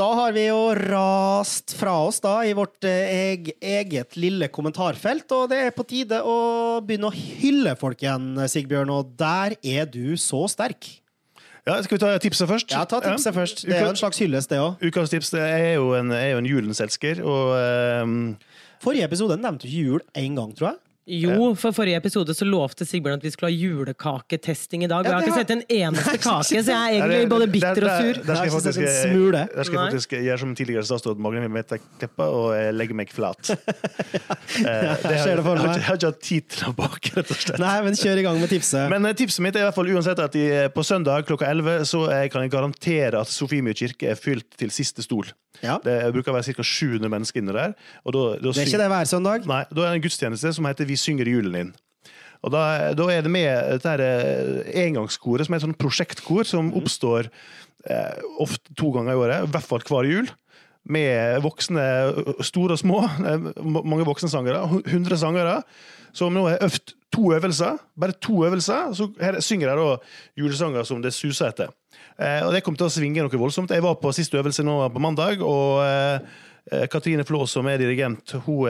Da 0.00 0.06
har 0.16 0.32
vi 0.32 0.46
jo 0.46 0.60
rast 0.78 1.74
fra 1.76 1.92
oss 2.06 2.22
da 2.24 2.38
i 2.48 2.54
vårt 2.56 2.86
eh, 2.88 3.10
eg, 3.32 3.50
eget 3.60 4.16
lille 4.16 4.48
kommentarfelt, 4.48 5.28
og 5.36 5.50
det 5.52 5.58
er 5.66 5.74
på 5.76 5.84
tide 5.86 6.22
å 6.24 6.80
begynne 6.80 7.10
å 7.10 7.14
hylle 7.14 7.74
folk 7.78 8.00
igjen, 8.02 8.32
Sigbjørn, 8.48 8.90
og 8.94 9.12
der 9.20 9.54
er 9.60 9.90
du 9.92 10.16
så 10.16 10.46
sterk. 10.50 10.88
Ja, 11.68 11.76
Skal 11.84 11.98
vi 11.98 12.00
ta 12.02 12.14
tipset 12.18 12.48
først? 12.50 12.72
Ja, 12.72 12.86
ta 12.88 12.98
tipset 13.04 13.36
først. 13.36 13.62
Det 13.68 13.76
er 13.76 13.84
jo 13.84 13.92
en 13.92 14.00
slags 14.00 14.18
hyllest, 14.18 14.50
det 14.50 14.58
òg. 14.58 14.80
Ukas 14.82 15.12
tips 15.12 15.30
det 15.36 15.44
er 15.44 15.68
jo 15.76 15.92
en, 15.94 16.10
er 16.16 16.32
jo 16.32 16.40
en 16.42 16.48
julens 16.48 16.82
elsker, 16.82 17.22
og 17.22 17.54
um... 18.02 18.16
Forrige 18.82 19.06
episode 19.06 19.36
nevnte 19.38 19.68
du 19.68 19.70
ikke 19.70 19.90
jul 19.92 20.02
én 20.18 20.34
gang, 20.34 20.50
tror 20.58 20.72
jeg. 20.72 20.80
Jo, 21.06 21.48
for 21.58 21.74
forrige 21.74 21.96
episode 21.98 22.30
så 22.38 22.46
lovte 22.46 22.86
Sigbjørn 22.86 23.18
at 23.18 23.24
vi 23.26 23.30
skulle 23.34 23.48
ha 23.50 23.56
julekaketesting 23.58 24.84
i 24.84 24.86
dag. 24.86 25.00
og 25.02 25.08
jeg 25.08 25.14
har 25.16 25.24
ikke 25.26 25.40
sett 25.40 25.50
en 25.50 25.62
eneste 25.66 26.12
kake, 26.22 26.44
så 26.62 26.76
jeg 26.76 26.76
er 26.76 27.00
egentlig 27.00 27.28
både 27.32 27.48
bitter 27.50 27.86
og 27.88 28.04
sur. 28.04 28.20
Der 28.22 28.36
skal 28.36 28.44
jeg 28.46 28.52
faktisk, 28.52 28.78
der 28.78 29.64
skal 29.66 29.78
jeg 29.80 29.82
faktisk 29.88 30.14
gjøre 30.14 30.38
som 30.44 30.52
tidligere 30.54 30.84
statsråd 30.86 31.18
Magne 31.26 31.48
Mette 31.50 31.80
Kleppa 31.98 32.28
og 32.30 32.52
eh, 32.54 32.68
legge 32.76 32.94
meg 32.94 33.10
flat. 33.14 33.50
Eh, 34.52 34.66
det 34.68 34.68
har- 34.68 34.98
det 35.00 35.02
for 35.02 35.16
jeg, 35.16 35.42
har 35.42 35.56
meg. 35.56 35.62
ikke, 35.64 35.78
jeg 35.80 35.86
har 35.86 35.96
ikke 35.96 36.08
hatt 36.10 36.18
tid 36.22 36.48
til 36.52 36.64
å 36.68 36.72
bake, 36.76 37.10
rett 37.16 37.30
og 37.32 37.38
slett. 37.40 37.60
Nei, 37.62 37.76
men 37.86 37.94
kjør 37.96 38.18
i 38.20 38.24
gang 38.26 38.36
med 38.42 38.50
tipset. 38.52 38.90
Men 38.92 39.06
eh, 39.08 39.14
tipset 39.16 39.40
mitt 39.46 39.56
er 39.56 39.62
i 39.62 39.64
hvert 39.64 39.76
fall 39.78 39.88
uansett 39.94 40.20
at 40.20 40.36
på 40.76 40.84
søndag 40.84 41.24
klokka 41.28 41.48
11 41.48 41.86
så 41.88 42.02
eh, 42.12 42.26
kan 42.32 42.44
jeg 42.44 42.52
garantere 42.52 43.22
at 43.22 43.30
Sofiemyr 43.32 43.72
kirke 43.78 44.10
er 44.12 44.18
fylt 44.20 44.50
til 44.60 44.68
siste 44.74 45.02
stol. 45.06 45.30
ja. 45.64 45.78
Det 45.82 45.94
bruker 46.12 46.34
å 46.34 46.36
være 46.36 46.52
ca. 46.58 46.66
700 46.68 47.08
mennesker 47.14 47.40
inne 47.40 47.56
der. 47.56 47.72
Og 48.04 48.12
da, 48.16 48.24
da 48.44 48.52
Det 48.52 48.66
er 48.66 48.70
ikke 48.74 48.82
det 48.84 48.90
hver 48.92 49.08
søndag. 49.14 49.48
Nei, 49.48 49.62
da 49.72 49.86
er 49.86 49.94
det 49.94 50.02
en 50.02 50.04
gudstjeneste 50.04 50.52
som 50.58 50.68
heter 50.68 50.91
Vi 50.92 51.00
synger 51.00 51.30
julen 51.32 51.58
inn. 51.58 51.72
Og 52.42 52.50
da, 52.52 52.92
da 52.98 53.08
er 53.12 53.24
det 53.24 53.32
med 53.32 53.76
dette 53.76 53.96
eh, 54.02 54.70
engangskoret, 54.84 55.46
som 55.46 55.54
er 55.54 55.60
et 55.60 55.66
sånt 55.66 55.80
prosjektkor 55.80 56.46
som 56.48 56.72
oppstår 56.78 57.28
eh, 57.86 58.22
ofte 58.42 58.74
to 58.78 58.90
ganger 58.94 59.14
i 59.14 59.20
året, 59.20 59.44
i 59.44 59.52
hvert 59.54 59.68
fall 59.68 59.84
hver 59.86 60.08
jul. 60.10 60.32
Med 60.90 61.38
voksne, 61.44 61.84
store 62.42 62.74
og 62.74 62.82
små, 62.82 63.04
eh, 63.06 63.46
mange 63.62 64.06
voksne 64.08 64.32
sangere, 64.32 64.64
100 64.82 65.20
sangere, 65.22 65.60
som 66.12 66.34
nå 66.34 66.48
har 66.48 66.66
øvd 66.66 66.96
to 67.14 67.30
øvelser. 67.36 67.78
Bare 68.00 68.18
to 68.18 68.42
øvelser. 68.44 68.90
Så 68.98 69.08
her 69.20 69.38
synger 69.40 69.70
de 69.70 69.76
da 69.78 69.96
julesanger 70.42 70.82
som 70.88 71.02
det 71.02 71.14
suser 71.14 71.52
etter. 71.52 71.70
Eh, 72.18 72.40
og 72.46 72.52
det 72.52 72.64
kom 72.64 72.76
til 72.76 72.88
å 72.88 72.92
svinge 72.92 73.22
noe 73.22 73.42
voldsomt. 73.44 73.70
Jeg 73.70 73.84
var 73.84 74.00
på 74.00 74.12
siste 74.16 74.40
øvelse 74.40 74.64
nå 74.66 74.80
på 74.92 75.02
mandag, 75.02 75.44
og 75.44 75.84
eh, 75.86 76.18
Katrine 76.92 77.24
Flå, 77.26 77.40
som 77.50 77.66
er 77.66 77.80
dirigent, 77.80 78.36
hun, 78.46 78.68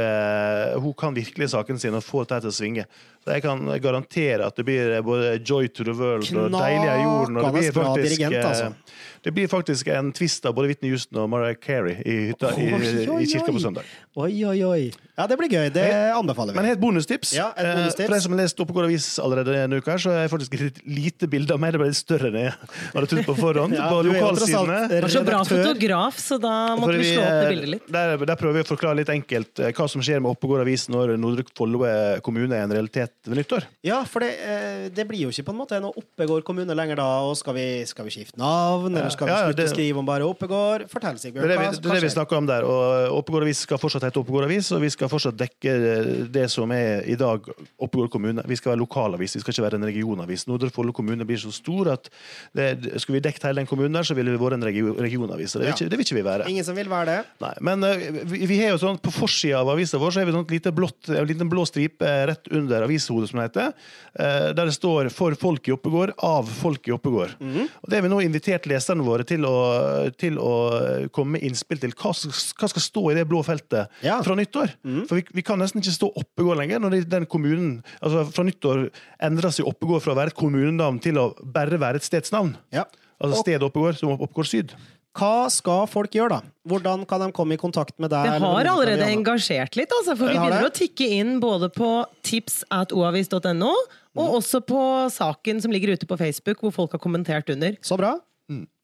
hun 0.81 0.95
kan 0.97 1.13
virkelig 1.17 1.51
saken 1.53 1.79
sin 1.79 1.97
og 1.99 2.05
får 2.07 2.25
dette 2.25 2.41
til 2.47 2.53
å 2.53 2.57
svinge. 2.57 2.87
Så 3.23 3.37
jeg 3.37 3.45
kan 3.45 3.61
garantere 3.79 4.49
at 4.51 4.57
det 4.59 4.65
blir 4.67 4.97
både 5.07 5.37
joy 5.47 5.69
to 5.71 5.85
the 5.87 5.95
world 5.95 6.27
og 6.27 6.49
deilig 6.57 6.89
av 6.91 7.03
jorden. 7.05 7.37
Og 7.39 7.45
det 7.47 7.53
blir 7.55 7.77
faktisk, 7.77 8.03
dirigent, 8.03 8.35
eh, 8.35 8.49
altså. 8.49 8.99
det 9.23 9.33
blir 9.37 9.47
faktisk 9.53 9.93
en 9.95 10.11
twist 10.17 10.49
av 10.51 10.57
både 10.57 10.73
Whitney 10.73 10.91
Houston 10.91 11.21
og 11.23 11.29
Mariah 11.31 11.55
Carey 11.63 12.01
i 12.03 12.17
hytta 12.33 12.51
oi, 12.51 12.67
Oi, 12.75 13.07
oi, 13.07 13.21
i 13.23 13.29
kirka 13.31 13.55
på 13.55 13.63
søndag. 13.63 13.87
Oi, 14.19 14.33
oi, 14.45 14.59
oi. 14.67 14.81
Ja, 15.17 15.29
det 15.29 15.37
blir 15.39 15.53
gøy. 15.53 15.69
Det 15.71 15.85
anbefaler 16.17 16.57
Men 16.57 16.65
vi. 16.67 16.73
helt 16.73 16.81
bonustips. 16.83 17.31
Ja, 17.37 17.51
et 17.55 17.63
Eh, 17.63 17.77
bonustips. 17.79 18.09
For 18.09 18.17
deg 18.17 18.23
som 18.25 18.35
har 18.35 18.41
lest 18.43 18.61
Oppegård 18.65 18.89
Avis 18.89 19.07
allerede 19.23 19.55
denne 19.55 19.79
uka, 19.79 19.95
så 20.03 20.11
er 20.11 20.25
jeg 20.25 20.33
faktisk 20.33 20.57
et 20.59 20.83
lite 20.89 21.29
bilde 21.31 21.55
av 21.55 21.61
meg. 21.63 21.73
Det 21.77 21.81
ble 21.83 21.89
litt 21.93 22.01
større 22.01 22.33
enn 22.33 22.39
jeg 22.41 22.53
hadde 22.97 23.11
trodd 23.13 23.29
på 23.31 23.37
forhånd. 23.39 23.77
Ja, 23.79 23.87
på 23.93 24.03
du 24.03 24.11
er 24.11 24.19
lokalsidene. 24.19 24.81
Det 24.91 25.01
var 25.05 25.15
så 25.15 25.23
bra 25.25 25.45
fotograf, 25.47 26.19
så 26.19 26.41
da 26.43 26.55
måtte 26.81 26.99
vi 26.99 27.13
slå 27.13 27.23
opp 27.23 27.31
det 27.31 27.47
eh, 27.47 27.53
bildet 27.55 27.73
litt. 27.77 27.87
Der, 27.93 28.17
der 28.19 28.41
prøver 28.41 28.59
vi 28.59 28.67
å 28.67 28.71
forklare 28.73 28.99
litt 28.99 29.13
enkelt 29.15 29.63
eh, 29.63 29.71
hva 29.77 29.87
som 29.89 30.03
skjer 30.03 30.19
med 30.25 30.35
Oppegård 30.35 30.65
Avis 30.67 30.89
når 30.91 31.15
Nordre 31.21 31.47
Follo 31.57 31.85
kommune 32.25 32.57
er 32.57 32.67
en 32.67 32.75
realitet 32.75 33.12
ved 33.27 33.38
nyttår. 33.38 33.64
Ja, 33.87 34.01
for 34.09 34.25
det, 34.25 34.31
eh, 34.42 34.88
det 34.90 35.05
blir 35.07 35.20
jo 35.25 35.31
ikke 35.31 35.44
på 35.46 35.53
en 35.55 35.59
måte 35.61 35.79
noe 35.83 35.94
Oppegård 36.01 36.42
kommune 36.46 36.75
lenger 36.75 36.98
da. 36.98 37.07
Og 37.29 37.37
skal 37.38 37.55
vi, 37.55 37.66
skal 37.87 38.07
vi 38.09 38.11
skifte 38.14 38.38
navn, 38.40 38.90
eller 38.96 39.12
skal 39.14 39.29
vi 39.29 39.33
Ja, 39.33 39.38
ja, 39.44 39.51
slutte 39.53 39.66
å 39.68 39.70
skrive 39.75 40.01
om 40.03 40.09
bare 40.09 40.27
Oppegård? 40.27 40.88
Fortell, 40.90 41.14
Det 41.14 41.22
Sigbjørn. 41.27 41.44
er 41.44 41.53
det 41.53 41.59
vi, 41.61 41.68
det 41.77 41.90
er 41.92 41.98
det 42.01 42.07
vi 42.09 42.12
snakker 42.16 42.37
om 42.40 42.46
der. 42.51 42.66
og 42.66 43.18
Oppegård 43.20 43.46
Avis 43.46 43.62
skal 43.66 43.79
fortsatt 43.79 44.03
hete 44.09 44.18
Oppegård 44.22 44.48
Avis, 44.48 44.72
og 44.75 44.83
vi 44.83 44.90
skal 44.90 45.09
fortsatt 45.12 45.38
dekke 45.38 45.75
eh, 45.77 46.11
det 46.35 46.48
som 46.51 46.70
er 46.75 47.07
i 47.07 47.14
dag 47.20 47.46
Oppegård 47.79 48.11
kommune. 48.11 48.42
Vi 48.48 48.57
skal 48.59 48.72
være 48.75 48.83
lokalavis, 48.83 49.37
vi 49.38 49.44
skal 49.44 49.55
ikke 49.55 49.66
være 49.68 49.79
en 49.83 49.87
regionavis. 49.87 50.46
Nordre 50.51 50.70
Follo 50.75 50.92
kommune 50.92 51.25
blir 51.29 51.38
så 51.38 51.53
stor 51.55 51.92
at 51.94 52.11
det, 52.57 52.98
skulle 52.98 53.20
vi 53.20 53.25
dekket 53.29 53.46
hele 53.51 53.62
den 53.62 53.70
kommunen 53.70 53.92
der, 53.94 54.03
så 54.09 54.14
ville 54.18 54.35
vi 54.35 54.40
vært 54.42 54.59
en 54.59 54.66
regio, 54.66 54.96
regionavis. 54.98 55.53
Det 55.55 55.62
vil, 55.62 55.72
ikke, 55.77 55.88
det 55.92 55.98
vil 56.01 56.07
ikke 56.09 56.18
vi 56.18 56.27
være. 56.27 56.48
Ingen 56.51 56.64
som 56.66 56.75
vil 56.77 56.90
være 56.90 57.07
det? 57.12 57.20
Nei, 57.44 57.55
men 57.70 57.85
eh, 57.87 58.09
vi, 58.27 58.42
vi 58.51 58.59
har 58.64 58.75
jo 58.75 58.81
sånn, 58.83 58.98
På 59.03 59.12
forsida 59.14 59.61
av 59.62 59.70
avisa 59.77 59.98
vår 60.03 60.11
så 60.16 60.20
har 60.22 60.27
vi 60.29 60.35
sånn 60.35 60.48
lite 60.51 60.72
blått, 60.75 61.09
en 61.12 61.27
liten 61.29 61.48
blå 61.51 61.64
stripe 61.68 62.11
rett 62.29 62.51
under 62.51 62.83
avishodet, 63.03 63.29
som 63.31 63.41
det 63.41 63.49
heter, 63.51 63.73
eh, 64.19 64.53
der 64.53 64.65
det 64.67 64.75
står 64.75 65.11
'For 65.11 65.35
folk 65.35 65.69
i 65.69 65.73
Oppegård', 65.73 66.15
av 66.19 66.47
folk 66.47 66.87
i 66.88 66.93
Oppegård. 66.93 67.35
Mhm. 67.41 67.69
Og 67.83 67.88
Det 67.91 67.95
har 68.01 68.03
vi 68.03 68.09
nå 68.09 68.21
invitert 68.23 68.67
leserne 68.67 69.03
våre 69.05 69.25
til 69.25 69.41
å, 69.45 70.11
til 70.17 70.37
å 70.38 71.11
komme 71.11 71.33
med 71.33 71.43
innspill 71.43 71.79
til. 71.81 71.91
Hva, 71.93 72.12
hva 72.12 72.69
skal 72.69 72.83
stå 72.83 73.11
i 73.11 73.15
det 73.15 73.29
blå 73.29 73.43
feltet 73.45 73.88
Ja. 74.03 74.23
Fra 74.23 74.35
nyttår? 74.35 74.73
For 75.09 75.17
vi, 75.17 75.25
vi 75.35 75.43
kan 75.43 75.59
nesten 75.59 75.81
ikke 75.81 75.99
stå 75.99 76.12
Oppegård 76.17 76.59
lenger. 76.59 76.79
når 76.81 76.91
det- 76.91 77.09
den 77.11 77.27
kommunen, 77.27 77.83
altså 78.03 78.33
Fra 78.33 78.45
nyttår 78.45 78.91
endres 79.21 79.59
jo 79.59 79.67
Oppegård 79.67 80.03
fra 80.03 80.15
å 80.15 80.17
være 80.17 80.27
et 80.29 80.35
kommunenavn 80.37 81.01
til 81.01 81.15
å 81.15 81.35
bare 81.45 81.79
være 81.79 81.97
et 81.97 82.03
stedsnavn. 82.03 82.57
Ja. 82.73 82.85
Altså 83.23 83.43
stedet 83.43 83.62
Oppegård, 83.62 83.97
som 83.99 84.09
Oppegård 84.19 84.47
Syd. 84.47 84.73
Hva 85.12 85.51
skal 85.53 85.87
folk 85.92 86.14
gjøre, 86.16 86.38
da? 86.40 86.53
Hvordan 86.68 87.03
kan 87.09 87.20
de 87.20 87.33
komme 87.37 87.53
i 87.53 87.61
kontakt 87.61 87.98
med 88.01 88.09
deg? 88.11 88.25
Det 88.25 88.40
har 88.40 88.68
allerede 88.70 89.09
engasjert 89.12 89.77
litt, 89.77 89.92
altså, 89.92 90.16
for 90.16 90.31
vi 90.31 90.38
begynner 90.38 90.64
å 90.70 90.72
tikke 90.72 91.09
inn 91.18 91.35
både 91.42 91.68
på 91.75 91.90
tips 92.25 92.62
at 92.72 92.94
oavis.no, 92.96 93.72
og 94.16 94.27
Mm. 94.29 94.35
også 94.38 94.61
på 94.64 94.81
saken 95.12 95.61
som 95.61 95.70
ligger 95.72 95.92
ute 95.92 96.07
på 96.07 96.16
Facebook, 96.16 96.61
hvor 96.61 96.72
folk 96.72 96.92
har 96.92 97.01
kommentert 97.01 97.48
under. 97.51 97.77
Så 97.83 97.96
bra. 98.01 98.18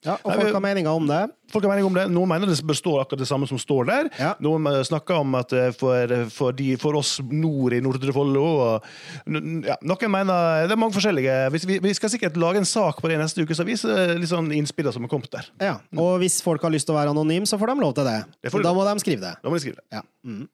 Ja, 0.06 0.14
og 0.22 0.30
folk 0.30 0.54
har 0.54 0.62
meninger 0.62 0.94
om 0.94 1.08
det. 1.08 1.24
Folk 1.50 1.64
har 1.64 1.72
meninger 1.72 1.88
om 1.88 1.96
det. 1.96 2.04
Noen 2.12 2.30
mener 2.30 2.50
det 2.50 2.58
består 2.66 3.00
akkurat 3.02 3.22
det 3.24 3.26
samme 3.26 3.48
som 3.50 3.58
står 3.58 3.88
der. 3.88 4.10
Ja. 4.20 4.30
Noen 4.44 4.68
eh, 4.70 4.82
snakker 4.86 5.18
om 5.24 5.34
at 5.34 5.54
eh, 5.56 5.72
for, 5.74 6.12
for, 6.30 6.54
de, 6.54 6.68
for 6.78 6.98
oss 7.00 7.16
nord 7.24 7.74
i 7.74 7.80
Nordre 7.82 8.14
Follo 8.14 8.44
ja, 8.68 9.76
Noen 9.82 10.12
mener 10.12 10.68
Det 10.68 10.76
er 10.76 10.80
mange 10.80 10.94
forskjellige. 10.94 11.38
Vi, 11.54 11.80
vi, 11.82 11.94
skal 11.98 12.12
sikkert 12.12 12.38
lage 12.38 12.62
en 12.62 12.68
sak 12.68 13.02
på 13.02 13.10
det 13.10 13.18
neste 13.18 13.42
ukes 13.42 13.62
avis. 13.64 13.82
eh, 13.88 14.14
Litt 14.20 14.30
sånn 14.30 14.52
innspillene 14.54 14.94
som 14.94 15.08
er 15.08 15.10
kommet 15.10 15.34
der. 15.34 15.50
Ja. 15.64 15.74
Og 15.98 16.20
hvis 16.22 16.38
folk 16.46 16.62
har 16.62 16.74
lyst 16.74 16.86
til 16.86 16.94
å 16.94 17.00
være 17.00 17.16
anonyme, 17.16 17.48
så 17.48 17.58
får 17.58 17.72
de 17.74 17.82
lov 17.82 17.96
til 17.98 18.06
det. 18.06 18.20
Det 18.44 18.54
da 18.68 18.74
må 18.76 18.86
de 18.86 18.94
skrive 19.02 19.24
det. 19.26 19.34
Da 19.42 19.50
må 19.50 19.58
de 19.58 19.64
skrive 19.66 19.80
det. 19.80 19.88
Ja. 19.98 20.04
Mm. 20.28 20.46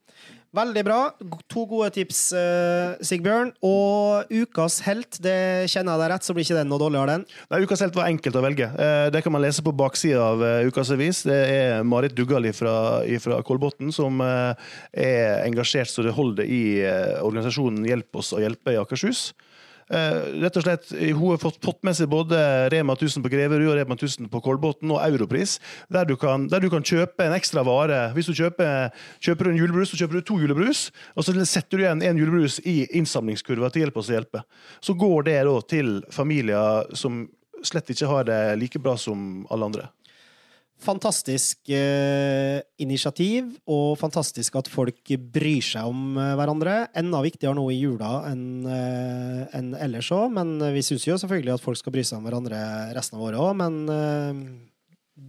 Veldig 0.55 0.83
bra. 0.87 0.99
To 1.51 1.65
gode 1.67 1.89
tips, 1.97 2.19
eh, 2.39 2.95
Sigbjørn. 3.03 3.51
Og 3.67 4.31
ukas 4.31 4.77
helt, 4.87 5.19
det 5.25 5.67
kjenner 5.73 5.97
jeg 5.97 6.03
deg 6.05 6.11
rett, 6.13 6.23
så 6.23 6.35
blir 6.37 6.47
ikke 6.47 6.59
den 6.61 6.71
noe 6.71 6.79
dårligere, 6.79 7.17
den. 7.17 7.25
Nei, 7.51 7.61
Ukas 7.65 7.83
helt 7.83 7.97
var 7.99 8.07
enkelt 8.07 8.39
å 8.39 8.43
velge. 8.45 8.69
Eh, 8.79 9.11
Det 9.11 9.23
kan 9.25 9.33
man 9.35 9.43
lese 9.43 9.63
på 9.67 9.75
baksida 9.75 10.21
av 10.23 10.43
eh, 10.43 10.69
Ukas 10.69 10.93
avis. 10.95 11.25
Det 11.27 11.41
er 11.51 11.83
Marit 11.83 12.15
Duggal 12.15 12.47
fra 12.55 13.03
Kolbotn 13.43 13.91
som 13.93 14.21
eh, 14.21 14.55
er 14.95 15.43
engasjert 15.49 15.91
så 15.91 16.05
det 16.07 16.15
holder 16.15 16.45
i 16.47 16.81
eh, 16.85 17.19
organisasjonen 17.25 17.85
Hjelp 17.85 18.15
oss 18.15 18.33
å 18.33 18.39
hjelpe 18.39 18.75
i 18.75 18.79
Akershus. 18.79 19.33
Eh, 19.93 20.41
rett 20.41 20.57
og 20.57 20.65
slett, 20.65 20.89
Hun 20.91 21.31
har 21.35 21.41
fått, 21.43 21.59
fått 21.65 21.83
med 21.85 21.97
seg 21.97 22.09
både 22.09 22.39
Rema 22.73 22.95
1000 22.97 23.25
på 23.25 23.31
Greverud 23.33 23.69
og 23.69 23.77
Rema 23.77 23.97
1000 23.97 24.31
på 24.33 24.41
Kolbotn 24.45 24.95
og 24.95 25.03
Europris, 25.05 25.59
der 25.93 26.09
du, 26.09 26.17
kan, 26.17 26.49
der 26.49 26.61
du 26.61 26.71
kan 26.73 26.85
kjøpe 26.85 27.27
en 27.27 27.37
ekstra 27.37 27.65
vare. 27.67 28.09
Hvis 28.17 28.31
du 28.31 28.35
kjøper, 28.35 28.95
kjøper 29.21 29.51
en 29.51 29.61
julebrus, 29.61 29.93
så 29.93 30.01
kjøper 30.01 30.21
du 30.21 30.25
to 30.25 30.39
julebrus, 30.41 30.89
og 31.15 31.27
så 31.27 31.37
setter 31.45 31.77
du 31.77 31.85
igjen 31.85 32.03
en 32.03 32.21
julebrus 32.21 32.61
i 32.65 32.85
innsamlingskurva 32.97 33.71
til 33.71 33.85
Hjelp 33.85 33.99
oss 34.01 34.09
å 34.09 34.17
hjelpe. 34.17 34.45
Så 34.81 34.97
går 34.97 35.29
det 35.29 35.41
da 35.45 35.59
til 35.69 35.99
familier 36.15 36.89
som 36.97 37.27
slett 37.65 37.93
ikke 37.93 38.09
har 38.09 38.25
det 38.29 38.41
like 38.61 38.81
bra 38.81 38.97
som 39.01 39.45
alle 39.53 39.69
andre. 39.69 39.91
Fantastisk 40.85 41.71
eh, 41.73 42.61
initiativ, 42.83 43.47
og 43.71 43.95
fantastisk 43.97 44.59
at 44.61 44.69
folk 44.69 45.15
bryr 45.33 45.65
seg 45.65 45.89
om 45.89 46.19
eh, 46.21 46.35
hverandre. 46.37 46.75
Enda 46.99 47.23
viktigere 47.25 47.57
nå 47.57 47.65
i 47.73 47.79
jula 47.79 48.11
enn 48.29 48.67
eh, 48.69 49.41
en 49.57 49.71
ellers 49.81 50.11
òg, 50.13 50.35
men 50.37 50.59
vi 50.75 50.83
syns 50.85 51.07
jo 51.09 51.17
selvfølgelig 51.21 51.55
at 51.55 51.65
folk 51.65 51.81
skal 51.81 51.95
bry 51.95 52.05
seg 52.05 52.19
om 52.19 52.29
hverandre 52.29 52.61
resten 52.97 53.17
av 53.17 53.25
året 53.25 53.41
òg, 53.41 53.55
men 53.63 53.79
eh, 53.95 54.43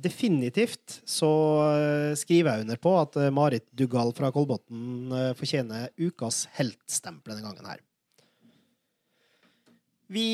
definitivt 0.05 0.97
så 1.07 1.31
eh, 1.69 2.11
skriver 2.19 2.51
jeg 2.51 2.65
under 2.65 2.81
på 2.83 2.95
at 2.99 3.15
eh, 3.21 3.31
Marit 3.31 3.67
Dugal 3.71 4.11
fra 4.17 4.33
Kolbotn 4.35 5.13
fortjener 5.39 5.87
ukas 6.01 6.49
heltstempel 6.57 7.37
denne 7.37 7.47
gangen 7.47 7.69
her. 7.69 7.79
Vi 10.11 10.27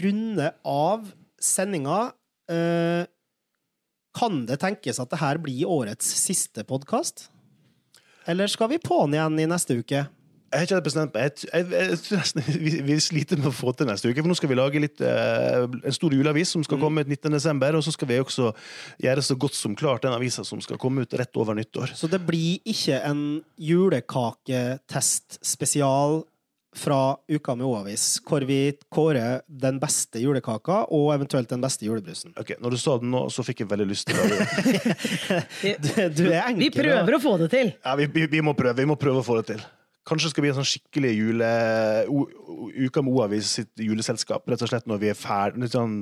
runder 0.00 0.56
av 0.66 1.04
sendinga. 1.40 2.10
Eh, 2.50 3.02
kan 4.18 4.44
det 4.48 4.58
tenkes 4.62 4.98
at 5.02 5.10
det 5.12 5.20
her 5.22 5.38
blir 5.42 5.68
årets 5.70 6.08
siste 6.18 6.64
podkast? 6.66 7.28
Eller 8.28 8.50
skal 8.50 8.72
vi 8.72 8.80
på'n 8.82 9.14
igjen 9.14 9.38
i 9.40 9.50
neste 9.50 9.78
uke? 9.78 10.08
Jeg 10.50 10.58
har 10.58 10.66
ikke 10.66 10.76
helt 10.80 10.86
bestemt 10.88 11.14
meg. 11.14 12.48
Vi, 12.58 12.70
vi 12.82 12.94
sliter 12.98 13.38
med 13.38 13.52
å 13.52 13.54
få 13.54 13.70
til 13.78 13.86
neste 13.86 14.10
uke. 14.10 14.18
For 14.18 14.26
nå 14.26 14.34
skal 14.34 14.50
vi 14.50 14.56
lage 14.58 14.80
litt, 14.82 14.98
eh, 14.98 15.62
en 15.62 15.94
stor 15.94 16.10
juleavis 16.16 16.50
som 16.56 16.64
skal 16.66 16.80
komme 16.82 17.04
ut 17.04 17.10
19. 17.10 17.30
desember. 17.36 17.78
Og 17.78 17.84
så 17.86 17.94
skal 17.94 18.10
vi 18.10 18.18
også 18.18 18.48
gjøre 18.98 19.22
så 19.22 19.36
godt 19.38 19.54
som 19.54 19.76
klart 19.78 20.02
den 20.02 20.16
avisa 20.16 20.42
som 20.46 20.58
skal 20.64 20.80
komme 20.82 21.06
ut 21.06 21.14
rett 21.14 21.38
over 21.38 21.54
nyttår. 21.54 21.94
Så 21.94 22.10
det 22.10 22.18
blir 22.26 22.58
ikke 22.66 22.98
en 22.98 23.22
julekaketest 23.62 25.38
spesial 25.46 26.24
fra 26.76 27.16
Uka 27.28 27.54
med 27.58 27.66
O-avis, 27.66 28.20
hvor 28.26 28.44
vi 28.46 28.72
kårer 28.92 29.40
den 29.48 29.80
beste 29.82 30.22
julekaka 30.22 30.84
og 30.94 31.10
eventuelt 31.14 31.50
den 31.50 31.62
beste 31.64 31.86
julebrusen. 31.86 32.34
Ok, 32.38 32.54
Når 32.62 32.76
du 32.76 32.78
sa 32.78 32.96
det 33.00 33.10
nå, 33.10 33.24
så 33.34 33.44
fikk 33.46 33.64
jeg 33.64 33.72
veldig 33.72 33.88
lyst 33.90 34.10
til 34.10 34.16
det. 34.16 34.38
Du, 35.80 35.88
du 36.14 36.24
er 36.30 36.46
enkel. 36.46 36.62
Vi 36.62 36.70
prøver 36.74 37.16
å 37.16 37.20
få 37.22 37.36
det 37.40 37.50
til! 37.52 37.72
Ja, 37.84 37.94
vi, 37.98 38.06
vi, 38.14 38.26
vi 38.30 38.40
må 38.44 38.54
prøve 38.56 38.78
vi 38.80 38.86
må 38.88 38.96
prøve 39.00 39.22
å 39.22 39.26
få 39.26 39.40
det 39.40 39.54
til. 39.54 39.62
Kanskje 40.08 40.30
det 40.30 40.32
skal 40.32 40.44
bli 40.44 40.50
en 40.50 40.58
sånn 40.58 40.68
skikkelig 40.68 41.10
jule... 41.12 41.48
Uka 42.70 43.02
med 43.04 43.14
O-avis 43.14 43.50
sitt 43.58 43.82
juleselskap. 43.82 44.46
Rett 44.48 44.62
og 44.64 44.70
slett 44.70 44.88
når 44.88 45.00
vi 45.02 45.10
er 45.12 45.18
ferdig, 45.18 45.68
sånn 45.72 45.96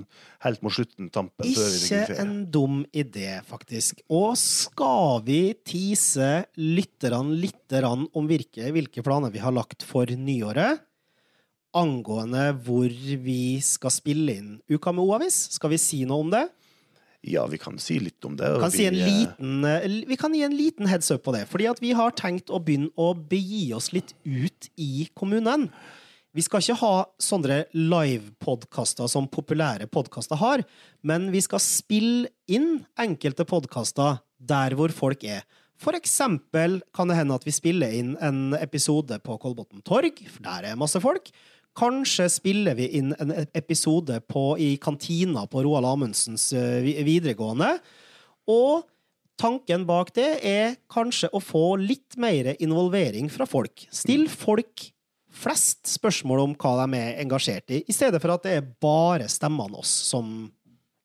helt 0.45 0.63
mot 0.63 0.75
slutten, 0.75 1.09
tampen. 1.15 1.49
før 1.57 1.71
vi 1.73 1.81
Ikke 1.89 2.19
en 2.23 2.35
dum 2.55 2.81
idé, 2.95 3.41
faktisk. 3.49 4.05
Og 4.07 4.37
skal 4.39 5.25
vi 5.27 5.41
tease 5.67 6.31
lytterne 6.57 7.37
litt 7.43 7.75
om 7.85 8.29
hvilke, 8.31 8.71
hvilke 8.73 9.03
planer 9.05 9.35
vi 9.35 9.43
har 9.43 9.55
lagt 9.55 9.85
for 9.87 10.07
nyåret? 10.09 10.85
Angående 11.77 12.47
hvor 12.65 12.89
vi 12.89 13.59
skal 13.61 13.93
spille 13.93 14.39
inn 14.41 14.55
Uka 14.73 14.95
med 14.95 15.05
O-avis? 15.05 15.37
Skal 15.59 15.75
vi 15.75 15.83
si 15.83 16.01
noe 16.09 16.25
om 16.25 16.31
det? 16.33 16.47
Ja, 17.27 17.47
vi 17.51 17.59
kan 17.59 17.79
si 17.83 17.99
litt 17.99 18.25
om 18.25 18.37
det. 18.39 18.49
kan 18.61 18.71
si 18.71 18.87
en 18.87 18.95
vi, 18.95 19.03
eh, 19.03 19.09
liten, 19.09 19.65
eh, 19.65 20.07
vi 20.07 20.17
kan 20.17 20.35
gi 20.35 20.43
en 20.43 20.57
liten 20.57 20.87
heads 20.87 21.11
up 21.11 21.25
på 21.25 21.33
det. 21.35 21.49
Fordi 21.49 21.69
at 21.71 21.81
vi 21.81 21.93
har 21.93 22.11
tenkt 22.11 22.47
å 22.47 22.63
begynne 22.63 22.91
å 22.97 23.15
begi 23.15 23.73
oss 23.75 23.93
litt 23.93 24.15
ut 24.25 24.69
i 24.77 25.09
kommunen. 25.17 25.71
Vi 26.35 26.43
skal 26.43 26.61
ikke 26.61 26.79
ha 26.79 27.07
sånne 27.19 27.65
live-podkaster 27.75 29.09
som 29.09 29.27
populære 29.27 29.89
podkaster 29.91 30.37
har, 30.37 30.63
men 31.03 31.33
vi 31.33 31.41
skal 31.41 31.59
spille 31.59 32.29
inn 32.47 32.87
enkelte 32.97 33.45
podkaster 33.49 34.21
der 34.39 34.77
hvor 34.79 34.93
folk 34.95 35.25
er. 35.25 35.43
For 35.79 35.93
eksempel 35.95 36.81
kan 36.95 37.09
det 37.09 37.17
hende 37.17 37.35
at 37.35 37.47
vi 37.47 37.55
spiller 37.55 37.91
inn 37.95 38.17
en 38.21 38.55
episode 38.59 39.19
på 39.25 39.39
Kolbotn 39.39 39.83
Torg, 39.87 40.19
for 40.29 40.43
der 40.43 40.73
er 40.73 40.79
masse 40.79 41.01
folk. 41.03 41.31
Kanskje 41.79 42.29
spiller 42.33 42.77
vi 42.79 42.89
inn 42.99 43.13
en 43.21 43.33
episode 43.57 44.21
på, 44.27 44.53
i 44.59 44.77
kantina 44.83 45.47
på 45.51 45.63
Roald 45.67 45.87
Amundsens 45.87 46.53
eh, 46.57 46.81
videregående. 47.07 47.77
Og 48.51 48.87
tanken 49.39 49.85
bak 49.89 50.13
det 50.17 50.31
er 50.47 50.79
kanskje 50.91 51.31
å 51.33 51.43
få 51.43 51.77
litt 51.81 52.19
mer 52.19 52.55
involvering 52.59 53.31
fra 53.31 53.47
folk. 53.47 53.87
Still 53.95 54.27
folk 54.33 54.89
flest 55.39 55.87
spørsmål 55.87 56.43
om 56.43 56.55
hva 56.59 56.75
de 56.81 56.99
er 56.99 57.21
engasjert 57.23 57.71
i, 57.75 57.83
i 57.87 57.95
stedet 57.95 58.21
for 58.23 58.35
at 58.35 58.47
det 58.47 58.57
er 58.59 58.71
bare 58.83 59.29
stemmene 59.31 59.79
oss 59.79 59.93
som, 60.09 60.49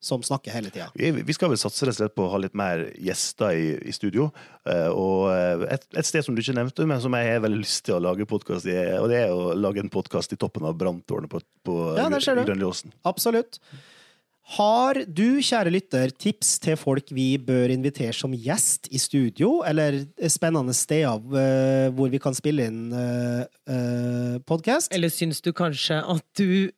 som 0.03 0.23
snakker 0.23 0.51
hele 0.51 0.71
tida. 0.73 0.89
Vi, 0.99 1.11
vi 1.23 1.35
skal 1.35 1.53
vel 1.53 1.59
satse 1.61 1.87
rett 1.87 1.95
og 1.95 2.01
slett 2.01 2.15
på 2.17 2.25
å 2.25 2.33
ha 2.33 2.41
litt 2.43 2.57
mer 2.59 2.89
gjester 2.99 3.55
i, 3.55 3.69
i 3.87 3.95
studio. 3.95 4.27
Uh, 4.67 4.89
og 4.91 5.21
eh, 5.31 5.63
et, 5.77 5.87
et 5.95 6.07
sted 6.07 6.25
som 6.25 6.35
du 6.35 6.41
ikke 6.43 6.57
nevnte, 6.57 6.87
men 6.89 6.99
som 7.03 7.15
jeg 7.15 7.31
har 7.31 7.43
veldig 7.43 7.61
lyst 7.61 7.85
til 7.87 7.97
å 7.97 8.03
lage 8.03 8.27
podkast 8.27 8.67
i, 8.67 8.75
og 8.99 9.07
det 9.11 9.23
er 9.23 9.31
å 9.31 9.53
lage 9.55 9.83
en 9.83 9.91
podkast 9.93 10.35
i 10.35 10.39
toppen 10.39 10.67
av 10.67 10.75
branntårnet 10.79 11.31
på, 11.31 11.41
på 11.63 11.79
Ja. 11.99 12.09
Grønlåsen. 12.43 12.91
Absolutt. 13.07 13.59
Har 14.57 14.99
du, 15.07 15.39
kjære 15.39 15.71
lytter, 15.71 16.11
tips 16.19 16.57
til 16.63 16.75
folk 16.75 17.13
vi 17.15 17.37
bør 17.39 17.71
invitere 17.71 18.11
som 18.15 18.35
gjest 18.35 18.89
i 18.91 18.99
studio, 18.99 19.61
eller 19.63 20.01
spennende 20.31 20.75
steder 20.75 21.23
uh, 21.31 21.87
hvor 21.95 22.11
vi 22.11 22.19
kan 22.23 22.35
spille 22.35 22.67
inn 22.67 22.91
uh, 22.91 24.39
podkast? 24.43 24.91
Eller 24.91 25.13
syns 25.15 25.39
du 25.43 25.53
kanskje 25.55 26.03
at 26.03 26.27
du 26.35 26.73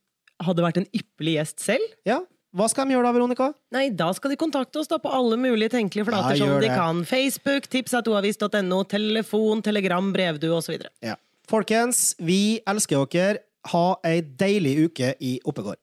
hadde 0.46 0.66
vært 0.66 0.84
en 0.84 0.90
ypperlig 0.94 1.40
gjest 1.40 1.66
selv? 1.66 1.94
Ja. 2.06 2.22
Hva 2.56 2.70
skal 2.72 2.88
de 2.88 2.96
gjøre 2.96 3.10
da, 3.10 3.12
Veronica? 3.18 3.50
Nei, 3.76 3.90
da 3.92 4.08
skal 4.16 4.32
de 4.32 4.38
kontakte 4.40 4.80
oss 4.80 4.88
da 4.88 4.96
på 5.04 5.12
alle 5.12 5.36
mulige 5.40 5.74
tenkelige 5.74 6.08
flater 6.08 6.38
Ja, 6.38 6.40
som 6.40 6.54
de 6.56 6.68
det. 6.70 6.76
kan. 6.78 7.02
Facebook, 7.08 7.68
tipsatoavis.no, 7.68 8.84
telefon, 8.88 9.62
telegram, 9.66 10.14
brevdue 10.16 10.56
osv. 10.56 10.78
Ja. 11.04 11.18
Folkens, 11.52 12.16
vi 12.20 12.62
elsker 12.68 13.04
dere. 13.12 13.44
Ha 13.74 13.86
ei 14.06 14.22
deilig 14.22 14.76
uke 14.88 15.16
i 15.20 15.40
Oppegård. 15.44 15.80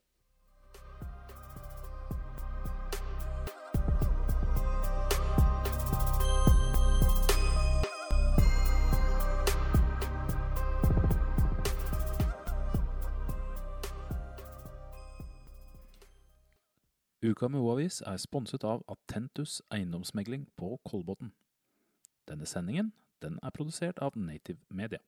Uka 17.24 17.48
med 17.48 17.60
O-avis 17.60 18.00
er 18.00 18.16
sponset 18.16 18.64
av 18.66 18.80
Attentus 18.90 19.60
eiendomsmegling 19.70 20.48
på 20.58 20.80
Kolbotn. 20.84 21.28
Denne 22.26 22.46
sendingen 22.50 22.88
den 23.22 23.36
er 23.46 23.54
produsert 23.54 24.00
av 24.02 24.16
Native 24.18 24.58
Media. 24.70 24.98